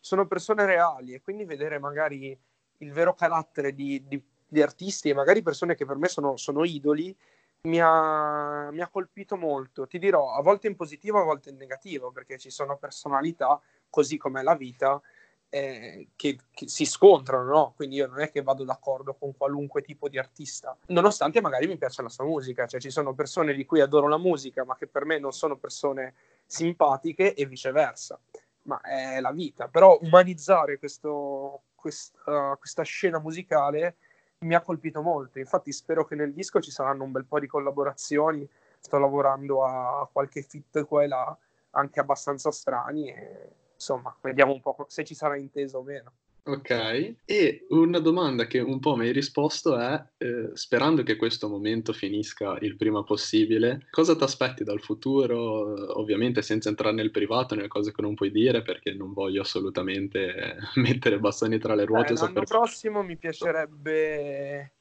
sono 0.00 0.26
persone 0.26 0.66
reali 0.66 1.14
e 1.14 1.22
quindi 1.22 1.44
vedere 1.44 1.78
magari 1.78 2.36
il 2.78 2.92
vero 2.92 3.14
carattere 3.14 3.74
di, 3.74 4.02
di, 4.06 4.22
di 4.46 4.62
artisti 4.62 5.08
e 5.08 5.14
magari 5.14 5.42
persone 5.42 5.74
che 5.74 5.86
per 5.86 5.96
me 5.96 6.08
sono, 6.08 6.36
sono 6.36 6.64
idoli 6.64 7.14
mi 7.62 7.80
ha, 7.80 8.70
mi 8.72 8.80
ha, 8.80 8.88
colpito 8.88 9.36
molto. 9.36 9.86
Ti 9.86 9.98
dirò, 9.98 10.32
a 10.34 10.42
volte 10.42 10.66
in 10.66 10.74
positivo, 10.74 11.20
a 11.20 11.24
volte 11.24 11.50
in 11.50 11.56
negativo, 11.56 12.10
perché 12.10 12.38
ci 12.38 12.50
sono 12.50 12.76
personalità, 12.76 13.60
così 13.88 14.16
come 14.16 14.42
la 14.42 14.56
vita, 14.56 15.00
eh, 15.48 16.08
che, 16.16 16.38
che, 16.50 16.68
si 16.68 16.84
scontrano, 16.84 17.44
no? 17.44 17.72
Quindi 17.76 17.96
io 17.96 18.08
non 18.08 18.20
è 18.20 18.30
che 18.30 18.42
vado 18.42 18.64
d'accordo 18.64 19.14
con 19.14 19.36
qualunque 19.36 19.82
tipo 19.82 20.08
di 20.08 20.18
artista, 20.18 20.76
nonostante 20.88 21.40
magari 21.40 21.66
mi 21.68 21.76
piaccia 21.76 22.02
la 22.02 22.08
sua 22.08 22.24
musica. 22.24 22.66
Cioè, 22.66 22.80
ci 22.80 22.90
sono 22.90 23.14
persone 23.14 23.54
di 23.54 23.64
cui 23.64 23.80
adoro 23.80 24.08
la 24.08 24.18
musica, 24.18 24.64
ma 24.64 24.76
che 24.76 24.88
per 24.88 25.04
me 25.04 25.18
non 25.18 25.32
sono 25.32 25.56
persone 25.56 26.14
simpatiche 26.46 27.34
e 27.34 27.46
viceversa. 27.46 28.18
Ma 28.62 28.80
è 28.80 29.20
la 29.20 29.32
vita. 29.32 29.68
Però 29.68 29.98
umanizzare 30.00 30.78
questo, 30.78 31.62
questa, 31.74 32.56
questa 32.58 32.82
scena 32.82 33.20
musicale 33.20 33.96
mi 34.42 34.54
ha 34.54 34.60
colpito 34.60 35.02
molto. 35.02 35.38
Infatti, 35.38 35.72
spero 35.72 36.04
che 36.04 36.14
nel 36.14 36.32
disco 36.32 36.60
ci 36.60 36.70
saranno 36.70 37.04
un 37.04 37.12
bel 37.12 37.24
po' 37.24 37.40
di 37.40 37.46
collaborazioni. 37.46 38.48
Sto 38.78 38.98
lavorando 38.98 39.64
a 39.64 40.08
qualche 40.10 40.42
fit 40.42 40.84
qua 40.84 41.02
e 41.02 41.08
là, 41.08 41.36
anche 41.70 42.00
abbastanza 42.00 42.50
strani. 42.50 43.08
E 43.08 43.50
insomma, 43.74 44.14
vediamo 44.20 44.52
un 44.52 44.60
po' 44.60 44.76
se 44.88 45.04
ci 45.04 45.14
sarà 45.14 45.36
inteso 45.36 45.78
o 45.78 45.82
meno. 45.82 46.12
Ok, 46.44 47.14
e 47.24 47.66
una 47.68 48.00
domanda 48.00 48.48
che 48.48 48.58
un 48.58 48.80
po' 48.80 48.96
mi 48.96 49.06
hai 49.06 49.12
risposto 49.12 49.78
è, 49.78 50.04
eh, 50.18 50.50
sperando 50.54 51.04
che 51.04 51.14
questo 51.14 51.48
momento 51.48 51.92
finisca 51.92 52.56
il 52.62 52.74
prima 52.74 53.04
possibile, 53.04 53.86
cosa 53.90 54.16
ti 54.16 54.24
aspetti 54.24 54.64
dal 54.64 54.80
futuro? 54.80 55.98
Ovviamente 56.00 56.42
senza 56.42 56.68
entrare 56.68 56.96
nel 56.96 57.12
privato, 57.12 57.54
nelle 57.54 57.68
cose 57.68 57.92
che 57.92 58.02
non 58.02 58.14
puoi 58.14 58.32
dire, 58.32 58.62
perché 58.62 58.92
non 58.92 59.12
voglio 59.12 59.42
assolutamente 59.42 60.56
mettere 60.74 61.20
bastoni 61.20 61.58
tra 61.58 61.76
le 61.76 61.84
ruote. 61.84 62.14
Eh, 62.14 62.16
l'anno 62.16 62.32
per... 62.32 62.44
prossimo 62.44 63.04
mi 63.04 63.16
piacerebbe 63.16 64.72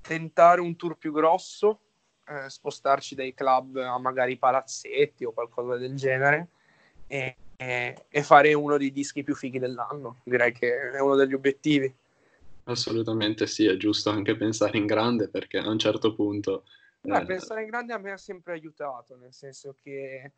tentare 0.00 0.60
un 0.60 0.76
tour 0.76 0.96
più 0.96 1.10
grosso, 1.10 1.80
eh, 2.28 2.48
spostarci 2.48 3.16
dai 3.16 3.34
club 3.34 3.78
a 3.78 3.98
magari 3.98 4.36
palazzetti 4.36 5.24
o 5.24 5.32
qualcosa 5.32 5.76
del 5.76 5.96
genere. 5.96 6.50
E 7.08 7.34
e, 7.60 8.22
fare 8.22 8.54
uno 8.54 8.78
dei 8.78 8.90
dischi 8.90 9.22
più 9.22 9.34
fighi 9.34 9.58
dell'anno. 9.58 10.20
Direi 10.24 10.52
che 10.52 10.92
è 10.92 11.00
uno 11.00 11.14
degli 11.14 11.34
obiettivi. 11.34 11.94
Assolutamente 12.64 13.46
sì, 13.46 13.66
è 13.66 13.76
giusto 13.76 14.08
anche 14.08 14.34
pensare 14.34 14.78
in 14.78 14.86
grande 14.86 15.28
perché 15.28 15.58
a 15.58 15.68
un 15.68 15.78
certo 15.78 16.14
punto... 16.14 16.64
Eh... 17.02 17.24
Pensare 17.24 17.62
in 17.62 17.68
grande 17.68 17.92
a 17.92 17.98
me 17.98 18.12
ha 18.12 18.16
sempre 18.16 18.54
aiutato, 18.54 19.16
nel 19.16 19.34
senso 19.34 19.74
che 19.82 20.32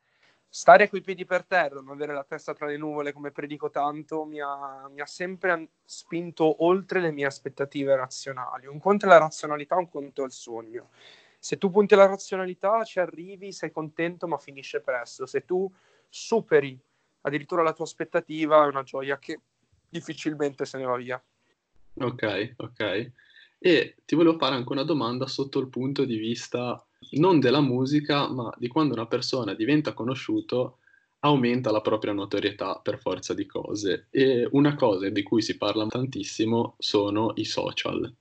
stare 0.48 0.88
coi 0.88 1.00
piedi 1.00 1.24
per 1.24 1.44
terra, 1.44 1.80
non 1.80 1.90
avere 1.90 2.12
la 2.12 2.24
testa 2.24 2.54
tra 2.54 2.66
le 2.66 2.76
nuvole 2.76 3.12
come 3.12 3.30
predico 3.30 3.70
tanto, 3.70 4.24
mi 4.24 4.40
ha, 4.40 4.88
mi 4.92 5.00
ha 5.00 5.06
sempre 5.06 5.68
spinto 5.85 6.64
oltre 6.64 7.00
le 7.00 7.12
mie 7.12 7.26
aspettative 7.26 7.94
razionali. 7.94 8.66
Un 8.66 8.80
conto 8.80 9.06
è 9.06 9.08
la 9.08 9.18
razionalità, 9.18 9.76
un 9.76 9.88
conto 9.88 10.22
è 10.22 10.26
il 10.26 10.32
sogno. 10.32 10.88
Se 11.38 11.56
tu 11.56 11.70
punti 11.70 11.94
alla 11.94 12.06
razionalità, 12.06 12.82
ci 12.82 12.98
arrivi, 12.98 13.52
sei 13.52 13.70
contento, 13.70 14.26
ma 14.26 14.38
finisce 14.38 14.80
presto. 14.80 15.26
Se 15.26 15.44
tu 15.44 15.70
superi 16.08 16.78
addirittura 17.22 17.62
la 17.62 17.72
tua 17.72 17.85
aspettativa 17.85 18.64
è 18.64 18.68
una 18.68 18.82
gioia 18.82 19.18
che 19.18 19.40
difficilmente 19.88 20.64
se 20.64 20.78
ne 20.78 20.85
va 20.85 20.96
via. 20.96 21.22
Ok, 21.94 22.54
ok. 22.56 23.11
E 23.58 23.96
ti 24.04 24.14
volevo 24.14 24.38
fare 24.38 24.54
anche 24.54 24.72
una 24.72 24.85
domanda 24.85 25.26
sotto 25.26 25.58
il 25.58 25.68
punto 25.68 26.04
di 26.04 26.16
vista 26.16 26.85
non 27.12 27.40
della 27.40 27.61
musica, 27.61 28.28
ma 28.28 28.52
di 28.56 28.68
quando 28.68 28.94
una 28.94 29.06
persona 29.06 29.54
diventa 29.54 29.92
conosciuto, 29.92 30.78
aumenta 31.20 31.70
la 31.70 31.80
propria 31.80 32.12
notorietà 32.12 32.80
per 32.82 32.98
forza 32.98 33.35
di 33.35 33.46
cose. 33.46 34.06
E 34.11 34.48
una 34.52 34.74
cosa 34.74 35.08
di 35.08 35.22
cui 35.22 35.42
si 35.42 35.56
parla 35.56 35.87
tantissimo 35.87 36.74
sono 36.78 37.32
i 37.37 37.44
social. 37.44 38.12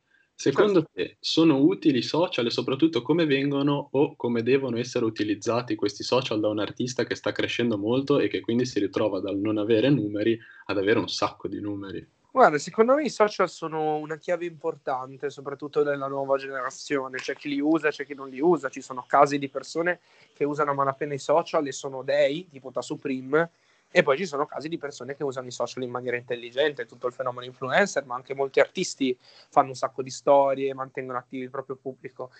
Secondo 0.41 0.79
certo. 0.79 0.91
te 0.93 1.17
sono 1.19 1.57
utili 1.57 1.99
i 1.99 2.01
social 2.01 2.47
e 2.47 2.49
soprattutto 2.49 3.03
come 3.03 3.27
vengono 3.27 3.89
o 3.91 4.15
come 4.15 4.41
devono 4.41 4.79
essere 4.79 5.05
utilizzati 5.05 5.75
questi 5.75 6.01
social 6.01 6.39
da 6.39 6.47
un 6.47 6.57
artista 6.57 7.03
che 7.03 7.13
sta 7.13 7.31
crescendo 7.31 7.77
molto 7.77 8.17
e 8.17 8.27
che 8.27 8.39
quindi 8.39 8.65
si 8.65 8.79
ritrova 8.79 9.19
dal 9.19 9.37
non 9.37 9.59
avere 9.59 9.91
numeri 9.91 10.35
ad 10.65 10.79
avere 10.79 10.97
un 10.97 11.07
sacco 11.07 11.47
di 11.47 11.61
numeri? 11.61 12.07
Guarda, 12.31 12.57
secondo 12.57 12.95
me 12.95 13.03
i 13.03 13.11
social 13.11 13.49
sono 13.49 13.97
una 13.97 14.17
chiave 14.17 14.45
importante, 14.45 15.29
soprattutto 15.29 15.83
nella 15.83 16.07
nuova 16.07 16.37
generazione. 16.37 17.19
C'è 17.19 17.35
chi 17.35 17.49
li 17.49 17.59
usa, 17.59 17.89
c'è 17.89 18.03
chi 18.03 18.15
non 18.15 18.27
li 18.27 18.39
usa. 18.39 18.69
Ci 18.69 18.81
sono 18.81 19.05
casi 19.05 19.37
di 19.37 19.47
persone 19.47 19.99
che 20.33 20.43
usano 20.43 20.71
a 20.71 20.73
malapena 20.73 21.13
i 21.13 21.19
social 21.19 21.67
e 21.67 21.71
sono 21.71 22.01
dei, 22.01 22.47
tipo 22.49 22.71
da 22.71 22.81
Supreme, 22.81 23.51
e 23.91 24.03
poi 24.03 24.17
ci 24.17 24.25
sono 24.25 24.45
casi 24.45 24.69
di 24.69 24.77
persone 24.77 25.15
che 25.15 25.23
usano 25.23 25.47
i 25.47 25.51
social 25.51 25.83
in 25.83 25.89
maniera 25.89 26.15
intelligente, 26.15 26.85
tutto 26.85 27.07
il 27.07 27.13
fenomeno 27.13 27.45
influencer, 27.45 28.05
ma 28.05 28.15
anche 28.15 28.33
molti 28.33 28.61
artisti 28.61 29.17
fanno 29.49 29.69
un 29.69 29.75
sacco 29.75 30.01
di 30.01 30.09
storie, 30.09 30.73
mantengono 30.73 31.17
attivo 31.17 31.43
il 31.43 31.49
proprio 31.49 31.75
pubblico. 31.75 32.31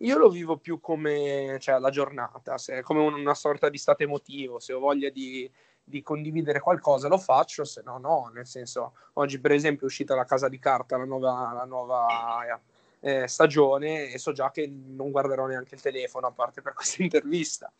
Io 0.00 0.18
lo 0.18 0.28
vivo 0.28 0.56
più 0.58 0.80
come 0.80 1.56
cioè, 1.60 1.78
la 1.78 1.90
giornata, 1.90 2.56
come 2.82 3.00
una 3.00 3.34
sorta 3.34 3.68
di 3.68 3.78
stato 3.78 4.02
emotivo, 4.02 4.58
se 4.58 4.72
ho 4.72 4.80
voglia 4.80 5.08
di, 5.08 5.50
di, 5.82 6.02
condividere 6.02 6.60
qualcosa 6.60 7.08
lo 7.08 7.18
faccio, 7.18 7.64
se 7.64 7.82
no 7.84 7.98
no, 7.98 8.30
nel 8.34 8.46
senso 8.46 8.94
oggi 9.14 9.38
per 9.38 9.52
esempio 9.52 9.82
è 9.82 9.86
uscita 9.86 10.14
la 10.14 10.24
Casa 10.24 10.48
di 10.48 10.58
Carta, 10.58 10.98
la 10.98 11.04
nuova, 11.04 11.52
la 11.54 11.64
nuova 11.64 12.60
eh, 13.00 13.28
stagione 13.28 14.10
e 14.10 14.18
so 14.18 14.32
già 14.32 14.50
che 14.50 14.66
non 14.66 15.10
guarderò 15.12 15.46
neanche 15.46 15.76
il 15.76 15.80
telefono 15.80 16.26
a 16.26 16.32
parte 16.32 16.60
per 16.60 16.74
questa 16.74 17.02
intervista 17.04 17.72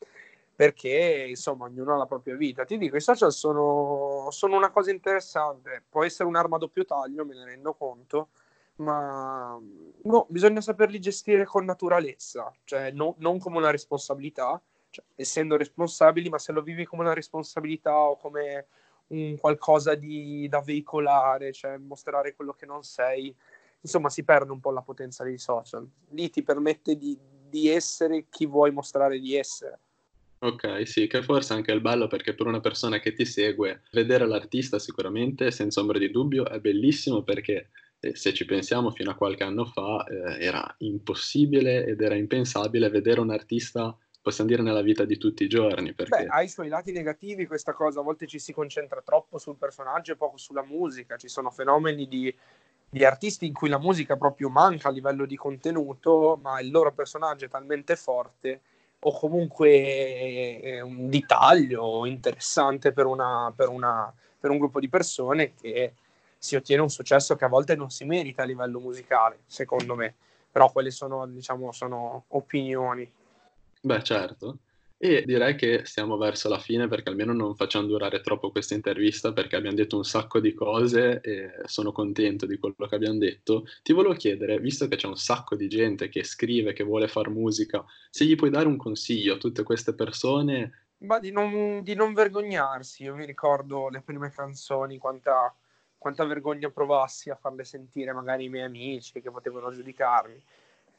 perché 0.56 1.26
insomma 1.28 1.66
ognuno 1.66 1.94
ha 1.94 1.98
la 1.98 2.06
propria 2.06 2.34
vita. 2.34 2.64
Ti 2.64 2.78
dico, 2.78 2.96
i 2.96 3.00
social 3.00 3.30
sono, 3.30 4.28
sono, 4.30 4.56
una 4.56 4.70
cosa 4.70 4.90
interessante, 4.90 5.84
può 5.88 6.02
essere 6.02 6.28
un'arma 6.28 6.56
a 6.56 6.58
doppio 6.58 6.86
taglio, 6.86 7.26
me 7.26 7.34
ne 7.34 7.44
rendo 7.44 7.74
conto, 7.74 8.30
ma 8.76 9.60
no, 10.02 10.26
bisogna 10.30 10.62
saperli 10.62 10.98
gestire 10.98 11.44
con 11.44 11.66
naturalezza, 11.66 12.50
cioè 12.64 12.90
no, 12.90 13.14
non 13.18 13.38
come 13.38 13.58
una 13.58 13.70
responsabilità, 13.70 14.60
cioè, 14.88 15.04
essendo 15.14 15.58
responsabili, 15.58 16.30
ma 16.30 16.38
se 16.38 16.52
lo 16.52 16.62
vivi 16.62 16.86
come 16.86 17.02
una 17.02 17.12
responsabilità 17.12 17.94
o 17.94 18.16
come 18.16 18.66
un 19.08 19.36
qualcosa 19.38 19.94
di, 19.94 20.48
da 20.48 20.62
veicolare, 20.62 21.52
cioè 21.52 21.76
mostrare 21.76 22.34
quello 22.34 22.54
che 22.54 22.64
non 22.66 22.82
sei. 22.82 23.34
Insomma, 23.82 24.08
si 24.08 24.24
perde 24.24 24.50
un 24.52 24.60
po' 24.60 24.70
la 24.72 24.82
potenza 24.82 25.22
dei 25.22 25.38
social. 25.38 25.88
Lì 26.10 26.30
ti 26.30 26.42
permette 26.42 26.96
di, 26.96 27.16
di 27.48 27.68
essere 27.68 28.26
chi 28.30 28.46
vuoi 28.46 28.72
mostrare 28.72 29.20
di 29.20 29.36
essere. 29.36 29.80
Ok, 30.38 30.86
sì, 30.86 31.06
che 31.06 31.22
forse 31.22 31.54
anche 31.54 31.72
il 31.72 31.80
bello 31.80 32.08
perché 32.08 32.34
per 32.34 32.46
una 32.46 32.60
persona 32.60 32.98
che 32.98 33.12
ti 33.12 33.24
segue, 33.24 33.82
vedere 33.92 34.26
l'artista 34.26 34.78
sicuramente, 34.78 35.50
senza 35.50 35.80
ombra 35.80 35.98
di 35.98 36.10
dubbio, 36.10 36.46
è 36.46 36.60
bellissimo 36.60 37.22
perché 37.22 37.70
eh, 38.00 38.14
se 38.14 38.34
ci 38.34 38.44
pensiamo 38.44 38.90
fino 38.90 39.10
a 39.10 39.14
qualche 39.14 39.44
anno 39.44 39.64
fa 39.64 40.04
eh, 40.04 40.44
era 40.44 40.74
impossibile 40.78 41.86
ed 41.86 42.02
era 42.02 42.14
impensabile 42.14 42.90
vedere 42.90 43.20
un 43.20 43.30
artista 43.30 43.96
possiamo 44.26 44.50
dire 44.50 44.62
nella 44.62 44.82
vita 44.82 45.04
di 45.04 45.18
tutti 45.18 45.44
i 45.44 45.48
giorni. 45.48 45.94
Perché... 45.94 46.24
Beh, 46.24 46.26
ha 46.26 46.42
i 46.42 46.48
suoi 46.48 46.66
lati 46.66 46.90
negativi 46.90 47.46
questa 47.46 47.72
cosa, 47.72 48.00
a 48.00 48.02
volte 48.02 48.26
ci 48.26 48.40
si 48.40 48.52
concentra 48.52 49.00
troppo 49.00 49.38
sul 49.38 49.56
personaggio 49.56 50.12
e 50.12 50.16
poco 50.16 50.36
sulla 50.36 50.64
musica, 50.64 51.16
ci 51.16 51.28
sono 51.28 51.52
fenomeni 51.52 52.08
di, 52.08 52.36
di 52.90 53.04
artisti 53.04 53.46
in 53.46 53.52
cui 53.52 53.68
la 53.68 53.78
musica 53.78 54.16
proprio 54.16 54.48
manca 54.48 54.88
a 54.88 54.90
livello 54.90 55.26
di 55.26 55.36
contenuto, 55.36 56.40
ma 56.42 56.60
il 56.60 56.72
loro 56.72 56.92
personaggio 56.92 57.44
è 57.44 57.48
talmente 57.48 57.94
forte 57.94 58.62
o 59.06 59.12
comunque 59.12 60.80
un 60.82 61.08
di 61.08 61.24
taglio 61.24 62.06
interessante 62.06 62.92
per, 62.92 63.06
una, 63.06 63.52
per, 63.54 63.68
una, 63.68 64.12
per 64.38 64.50
un 64.50 64.58
gruppo 64.58 64.80
di 64.80 64.88
persone 64.88 65.54
che 65.54 65.94
si 66.36 66.56
ottiene 66.56 66.82
un 66.82 66.90
successo 66.90 67.36
che 67.36 67.44
a 67.44 67.48
volte 67.48 67.76
non 67.76 67.90
si 67.90 68.04
merita 68.04 68.42
a 68.42 68.46
livello 68.46 68.80
musicale, 68.80 69.40
secondo 69.46 69.94
me. 69.94 70.14
Però 70.50 70.72
quelle 70.72 70.90
sono, 70.90 71.24
diciamo, 71.26 71.70
sono 71.70 72.24
opinioni. 72.28 73.10
Beh, 73.80 74.02
certo. 74.02 74.58
E 74.98 75.24
direi 75.26 75.56
che 75.56 75.84
stiamo 75.84 76.16
verso 76.16 76.48
la 76.48 76.58
fine 76.58 76.88
perché 76.88 77.10
almeno 77.10 77.34
non 77.34 77.54
facciamo 77.54 77.86
durare 77.86 78.22
troppo 78.22 78.50
questa 78.50 78.74
intervista 78.74 79.34
perché 79.34 79.56
abbiamo 79.56 79.76
detto 79.76 79.98
un 79.98 80.04
sacco 80.04 80.40
di 80.40 80.54
cose 80.54 81.20
e 81.20 81.50
sono 81.66 81.92
contento 81.92 82.46
di 82.46 82.56
quello 82.56 82.86
che 82.88 82.94
abbiamo 82.94 83.18
detto. 83.18 83.66
Ti 83.82 83.92
volevo 83.92 84.14
chiedere, 84.14 84.58
visto 84.58 84.88
che 84.88 84.96
c'è 84.96 85.06
un 85.06 85.18
sacco 85.18 85.54
di 85.54 85.68
gente 85.68 86.08
che 86.08 86.24
scrive, 86.24 86.72
che 86.72 86.82
vuole 86.82 87.08
fare 87.08 87.28
musica, 87.28 87.84
se 88.08 88.24
gli 88.24 88.36
puoi 88.36 88.48
dare 88.48 88.68
un 88.68 88.78
consiglio 88.78 89.34
a 89.34 89.38
tutte 89.38 89.62
queste 89.62 89.94
persone. 89.94 90.86
Ma 91.00 91.18
di 91.18 91.30
non, 91.30 91.82
di 91.82 91.94
non 91.94 92.14
vergognarsi. 92.14 93.02
Io 93.02 93.14
mi 93.14 93.26
ricordo 93.26 93.90
le 93.90 94.00
prime 94.00 94.30
canzoni, 94.30 94.96
quanta, 94.96 95.54
quanta 95.98 96.24
vergogna 96.24 96.70
provassi 96.70 97.28
a 97.28 97.36
farle 97.36 97.64
sentire 97.64 98.14
magari 98.14 98.44
i 98.44 98.48
miei 98.48 98.64
amici 98.64 99.20
che 99.20 99.30
potevano 99.30 99.70
giudicarmi 99.70 100.42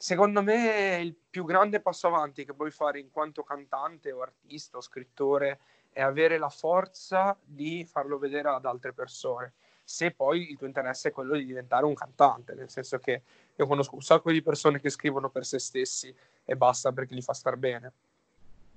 Secondo 0.00 0.44
me 0.44 1.00
il 1.02 1.12
più 1.12 1.44
grande 1.44 1.80
passo 1.80 2.06
avanti 2.06 2.44
che 2.44 2.54
puoi 2.54 2.70
fare 2.70 3.00
in 3.00 3.10
quanto 3.10 3.42
cantante 3.42 4.12
o 4.12 4.22
artista 4.22 4.76
o 4.76 4.80
scrittore 4.80 5.58
è 5.90 6.00
avere 6.00 6.38
la 6.38 6.48
forza 6.48 7.36
di 7.44 7.84
farlo 7.84 8.16
vedere 8.16 8.48
ad 8.48 8.64
altre 8.64 8.92
persone. 8.92 9.54
Se 9.82 10.12
poi 10.12 10.52
il 10.52 10.56
tuo 10.56 10.68
interesse 10.68 11.08
è 11.08 11.12
quello 11.12 11.34
di 11.34 11.44
diventare 11.44 11.84
un 11.84 11.94
cantante, 11.94 12.54
nel 12.54 12.70
senso 12.70 12.98
che 12.98 13.22
io 13.56 13.66
conosco 13.66 13.96
un 13.96 14.02
sacco 14.02 14.30
di 14.30 14.40
persone 14.40 14.78
che 14.80 14.88
scrivono 14.88 15.30
per 15.30 15.44
se 15.44 15.58
stessi 15.58 16.14
e 16.44 16.56
basta 16.56 16.92
perché 16.92 17.14
li 17.14 17.22
fa 17.22 17.32
star 17.32 17.56
bene. 17.56 17.92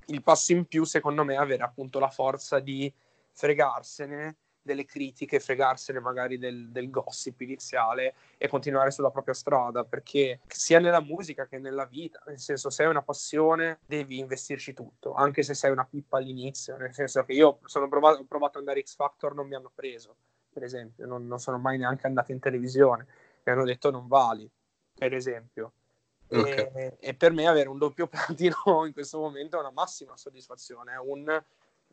Il 0.07 0.23
passo 0.23 0.53
in 0.53 0.65
più, 0.65 0.85
secondo 0.85 1.23
me, 1.23 1.35
è 1.35 1.37
avere 1.37 1.61
appunto 1.61 1.99
la 1.99 2.09
forza 2.09 2.59
di 2.59 2.91
fregarsene 3.29 4.37
delle 4.61 4.85
critiche, 4.85 5.39
fregarsene 5.39 5.99
magari 5.99 6.37
del, 6.37 6.69
del, 6.69 6.89
gossip 6.89 7.41
iniziale 7.41 8.13
e 8.37 8.47
continuare 8.47 8.91
sulla 8.91 9.09
propria 9.09 9.33
strada, 9.33 9.83
perché 9.83 10.41
sia 10.47 10.79
nella 10.79 11.01
musica 11.01 11.47
che 11.47 11.57
nella 11.57 11.85
vita, 11.85 12.21
nel 12.27 12.39
senso 12.39 12.69
se 12.69 12.83
hai 12.83 12.89
una 12.89 13.01
passione 13.01 13.79
devi 13.85 14.19
investirci 14.19 14.73
tutto, 14.73 15.13
anche 15.13 15.43
se 15.43 15.53
sei 15.53 15.71
una 15.71 15.85
pippa 15.85 16.17
all'inizio, 16.17 16.77
nel 16.77 16.93
senso 16.93 17.23
che 17.23 17.33
io 17.33 17.59
sono 17.65 17.87
provato, 17.87 18.21
ho 18.21 18.25
provato 18.25 18.57
ad 18.57 18.67
andare 18.67 18.83
X 18.83 18.95
Factor, 18.95 19.33
non 19.33 19.47
mi 19.47 19.55
hanno 19.55 19.71
preso, 19.73 20.15
per 20.51 20.63
esempio, 20.63 21.05
non, 21.05 21.27
non 21.27 21.39
sono 21.39 21.57
mai 21.57 21.77
neanche 21.77 22.07
andato 22.07 22.31
in 22.31 22.39
televisione, 22.39 23.05
mi 23.43 23.51
hanno 23.51 23.65
detto 23.65 23.89
non 23.89 24.07
vali, 24.07 24.49
per 24.93 25.13
esempio. 25.13 25.73
Okay. 26.33 26.71
E, 26.73 26.97
e, 26.97 27.13
per 27.13 27.33
me 27.33 27.45
avere 27.45 27.67
un 27.67 27.77
doppio 27.77 28.07
platino 28.07 28.55
in 28.87 28.93
questo 28.93 29.19
momento 29.19 29.57
è 29.57 29.59
una 29.59 29.71
massima 29.71 30.15
soddisfazione, 30.15 30.93
è 30.93 30.97
un 30.97 31.43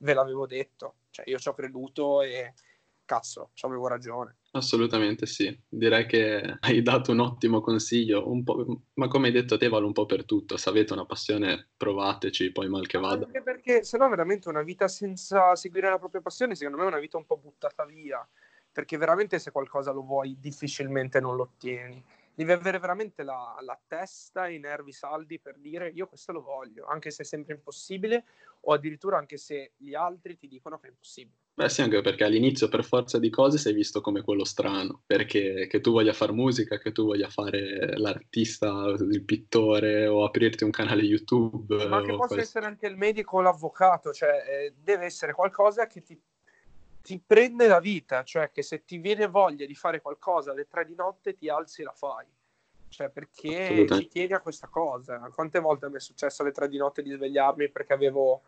ve 0.01 0.15
l'avevo 0.15 0.47
detto, 0.47 0.95
cioè 1.11 1.29
io 1.29 1.39
ci 1.39 1.49
ho 1.49 1.55
creduto 1.55 2.23
e 2.23 2.55
cazzo, 3.05 3.51
ci 3.55 3.65
avevo 3.65 3.89
ragione. 3.89 4.37
Assolutamente 4.53 5.27
sì, 5.27 5.59
direi 5.69 6.07
che 6.07 6.57
hai 6.61 6.83
dato 6.83 7.13
un 7.13 7.21
ottimo 7.21 7.61
consiglio, 7.61 8.29
un 8.31 8.43
ma 8.95 9.09
come 9.09 9.29
hai 9.29 9.33
detto 9.33 9.57
te 9.57 9.69
vale 9.69 9.87
un 9.87 9.93
po' 9.93 10.07
per 10.07 10.25
tutto, 10.25 10.57
se 10.57 10.69
avete 10.69 10.93
una 10.93 11.07
passione 11.07 11.69
provateci, 11.77 12.53
poi 12.53 12.69
mal 12.69 12.87
che 12.87 12.99
vada. 12.99 13.27
Anche 13.27 13.43
perché 13.43 13.85
se 13.85 13.97
no 13.97 14.09
veramente 14.09 14.49
una 14.49 14.63
vita 14.63 14.89
senza 14.89 15.55
seguire 15.55 15.89
la 15.89 15.99
propria 15.99 16.21
passione 16.21 16.55
secondo 16.55 16.79
me 16.79 16.85
è 16.85 16.89
una 16.89 16.99
vita 16.99 17.17
un 17.17 17.27
po' 17.27 17.39
buttata 17.39 17.85
via, 17.85 18.27
perché 18.71 18.97
veramente 18.97 19.39
se 19.39 19.51
qualcosa 19.51 19.93
lo 19.93 20.03
vuoi 20.03 20.37
difficilmente 20.39 21.21
non 21.21 21.35
lo 21.37 21.43
ottieni 21.45 22.05
devi 22.39 22.53
avere 22.53 22.79
veramente 22.79 23.25
la, 23.25 23.57
la, 23.63 23.77
testa 23.89 24.47
e 24.47 24.55
i 24.55 24.59
nervi 24.61 24.93
saldi 24.93 25.41
per 25.41 25.59
dire 25.59 25.89
io 25.89 26.07
questo 26.07 26.31
lo 26.31 26.41
voglio, 26.41 26.87
anche 26.87 27.11
se 27.11 27.25
è 27.25 27.27
sempre 27.27 27.55
impossibile 27.55 28.27
o 28.61 28.73
addirittura 28.73 29.19
anche 29.19 29.37
se 29.37 29.73
gli 29.77 29.93
altri 29.93 30.37
ti 30.37 30.47
dicono 30.47 30.79
che 30.79 30.87
è 30.87 30.91
impossibile. 30.91 31.37
Beh 31.55 31.69
sì, 31.69 31.83
anche 31.83 32.01
perché 32.01 32.23
all'inizio 32.23 32.69
per 32.69 32.85
forza 32.85 33.19
di 33.19 33.29
cose 33.29 33.59
sei 33.59 33.73
visto 33.73 34.01
come 34.01 34.23
quello 34.23 34.45
strano, 34.45 35.03
perché 35.05 35.67
che 35.69 35.81
tu 35.81 35.91
voglia 35.91 36.13
fare 36.13 36.31
musica, 36.31 36.79
che 36.79 36.93
tu 36.93 37.07
voglia 37.07 37.29
fare 37.29 37.99
l'artista, 37.99 38.95
il 38.97 39.25
pittore 39.25 40.07
o 40.07 40.25
aprirti 40.25 40.63
un 40.63 40.71
canale 40.71 41.03
YouTube. 41.03 41.89
Ma 41.89 42.03
che 42.03 42.13
possa 42.13 42.27
quel... 42.29 42.39
essere 42.39 42.67
anche 42.67 42.87
il 42.87 42.97
medico 42.97 43.39
o 43.39 43.41
l'avvocato, 43.41 44.13
cioè 44.13 44.45
eh, 44.47 44.75
deve 44.81 45.07
essere 45.07 45.33
qualcosa 45.33 45.89
che 45.89 46.03
ti 46.03 46.17
ti 47.09 47.19
prende 47.27 47.69
la 47.69 47.81
vita, 47.81 48.23
cioè 48.23 48.51
che 48.51 48.63
se 48.63 48.85
ti 48.85 48.99
viene 48.99 49.29
voglia 49.29 49.65
di 49.65 49.75
fare 49.75 50.03
qualcosa 50.03 50.51
alle 50.51 50.69
tre 50.69 50.85
di 50.85 50.95
notte 50.95 51.35
ti 51.35 51.49
alzi 51.49 51.81
e 51.81 51.85
la 51.85 51.93
fai. 51.93 52.27
Cioè, 52.91 53.09
perché 53.09 53.87
ci 53.89 54.09
tieni 54.09 54.35
a 54.35 54.41
questa 54.41 54.67
cosa. 54.67 55.19
Quante 55.35 55.59
volte 55.59 55.89
mi 55.89 55.97
è 55.97 56.01
successo 56.01 56.43
alle 56.43 56.53
tre 56.53 56.69
di 56.69 56.77
notte 56.77 57.01
di 57.01 57.11
svegliarmi 57.11 57.71
perché 57.71 57.95
avevo 57.95 58.43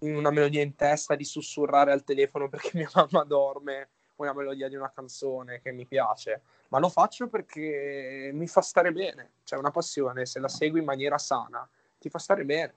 una 0.00 0.30
melodia 0.30 0.62
in 0.62 0.76
testa, 0.76 1.16
di 1.16 1.24
sussurrare 1.24 1.90
al 1.90 2.04
telefono 2.04 2.48
perché 2.48 2.70
mia 2.74 2.88
mamma 2.94 3.24
dorme, 3.24 3.88
una 4.16 4.32
melodia 4.32 4.68
di 4.68 4.76
una 4.76 4.92
canzone 4.94 5.60
che 5.60 5.72
mi 5.72 5.84
piace. 5.84 6.42
Ma 6.68 6.78
lo 6.78 6.90
faccio 6.90 7.26
perché 7.26 8.30
mi 8.32 8.46
fa 8.46 8.60
stare 8.60 8.92
bene. 8.92 9.32
Cioè, 9.42 9.58
una 9.58 9.72
passione, 9.72 10.24
se 10.24 10.38
la 10.38 10.48
segui 10.48 10.78
in 10.78 10.84
maniera 10.84 11.18
sana, 11.18 11.68
ti 11.98 12.08
fa 12.08 12.20
stare 12.20 12.44
bene. 12.44 12.74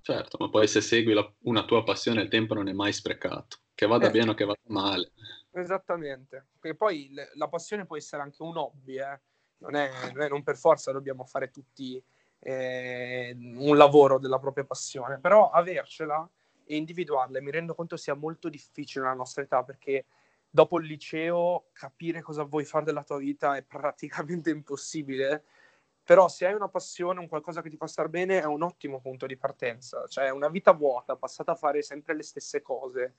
Certo, 0.00 0.36
ma 0.38 0.48
poi 0.48 0.68
se 0.68 0.80
segui 0.80 1.12
la, 1.12 1.28
una 1.40 1.64
tua 1.64 1.82
passione 1.82 2.22
il 2.22 2.28
tempo 2.28 2.54
non 2.54 2.68
è 2.68 2.72
mai 2.72 2.92
sprecato 2.92 3.58
che 3.80 3.86
vada 3.86 4.08
eh, 4.08 4.10
bene 4.10 4.30
o 4.30 4.34
che 4.34 4.44
vada 4.44 4.60
male. 4.66 5.12
Esattamente, 5.52 6.48
perché 6.58 6.76
poi 6.76 7.10
la 7.34 7.48
passione 7.48 7.86
può 7.86 7.96
essere 7.96 8.20
anche 8.20 8.42
un 8.42 8.56
hobby, 8.58 9.00
eh? 9.00 9.20
non, 9.58 9.74
è, 9.74 9.90
non, 10.12 10.20
è, 10.20 10.28
non, 10.28 10.42
per 10.42 10.58
forza 10.58 10.92
dobbiamo 10.92 11.24
fare 11.24 11.50
tutti 11.50 12.02
eh, 12.40 13.34
un 13.34 13.76
lavoro 13.78 14.18
della 14.18 14.38
propria 14.38 14.64
passione, 14.64 15.18
però 15.18 15.48
avercela 15.50 16.28
e 16.66 16.76
individuarla, 16.76 17.40
mi 17.40 17.50
rendo 17.50 17.74
conto 17.74 17.96
sia 17.96 18.14
molto 18.14 18.50
difficile 18.50 19.04
nella 19.04 19.16
nostra 19.16 19.42
età 19.42 19.64
perché 19.64 20.04
dopo 20.50 20.78
il 20.78 20.86
liceo 20.86 21.70
capire 21.72 22.20
cosa 22.20 22.42
vuoi 22.42 22.66
fare 22.66 22.84
della 22.84 23.02
tua 23.02 23.16
vita 23.16 23.56
è 23.56 23.62
praticamente 23.62 24.50
impossibile. 24.52 25.44
Però 26.04 26.28
se 26.28 26.46
hai 26.46 26.54
una 26.54 26.68
passione, 26.68 27.20
un 27.20 27.28
qualcosa 27.28 27.62
che 27.62 27.70
ti 27.70 27.76
fa 27.76 27.86
star 27.86 28.08
bene, 28.08 28.40
è 28.40 28.44
un 28.44 28.62
ottimo 28.62 29.00
punto 29.00 29.26
di 29.26 29.36
partenza. 29.36 30.06
Cioè, 30.08 30.30
una 30.30 30.48
vita 30.48 30.72
vuota, 30.72 31.14
passata 31.14 31.52
a 31.52 31.54
fare 31.54 31.82
sempre 31.82 32.14
le 32.14 32.24
stesse 32.24 32.62
cose, 32.62 33.14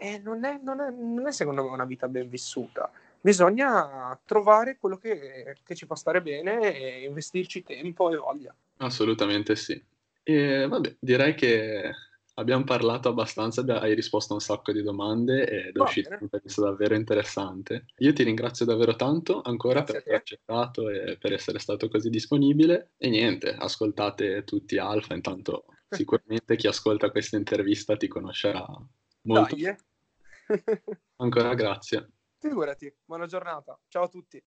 eh, 0.00 0.18
non, 0.18 0.44
è, 0.44 0.58
non, 0.62 0.80
è, 0.80 0.90
non, 0.90 1.26
è, 1.26 1.32
secondo 1.32 1.62
me 1.62 1.68
una 1.68 1.84
vita 1.84 2.08
ben 2.08 2.28
vissuta. 2.28 2.90
Bisogna 3.20 4.18
trovare 4.24 4.78
quello 4.78 4.96
che, 4.96 5.56
che, 5.62 5.74
ci 5.74 5.84
fa 5.84 5.94
stare 5.94 6.22
bene 6.22 6.74
e 6.74 7.04
investirci 7.04 7.62
tempo 7.62 8.10
e 8.10 8.16
voglia. 8.16 8.54
Assolutamente 8.78 9.56
sì. 9.56 9.80
E 10.22 10.66
vabbè, 10.66 10.96
direi 10.98 11.34
che 11.34 11.92
abbiamo 12.34 12.64
parlato 12.64 13.10
abbastanza, 13.10 13.62
hai 13.78 13.94
risposto 13.94 14.32
a 14.32 14.36
un 14.36 14.40
sacco 14.40 14.72
di 14.72 14.82
domande 14.82 15.46
ed 15.46 15.76
è 15.76 15.80
uscito 15.80 16.16
un 16.18 16.28
pezzo 16.28 16.62
davvero 16.62 16.94
interessante. 16.94 17.84
Io 17.98 18.14
ti 18.14 18.22
ringrazio 18.22 18.64
davvero 18.64 18.96
tanto 18.96 19.42
ancora 19.42 19.82
Grazie 19.82 19.92
per 19.92 20.02
aver 20.06 20.20
accettato 20.20 20.88
e 20.88 21.18
per 21.18 21.34
essere 21.34 21.58
stato 21.58 21.90
così 21.90 22.08
disponibile. 22.08 22.92
E 22.96 23.10
niente, 23.10 23.54
ascoltate 23.54 24.44
tutti 24.44 24.78
Alfa, 24.78 25.12
intanto 25.12 25.66
sicuramente 25.90 26.56
chi 26.56 26.68
ascolta 26.68 27.10
questa 27.10 27.36
intervista 27.36 27.98
ti 27.98 28.08
conoscerà 28.08 28.64
molto. 29.22 29.54
Dai, 29.54 29.64
eh. 29.64 29.76
Ancora 31.16 31.54
grazie. 31.54 32.08
Figurati, 32.38 32.94
buona 33.04 33.26
giornata. 33.26 33.78
Ciao 33.88 34.04
a 34.04 34.08
tutti. 34.08 34.38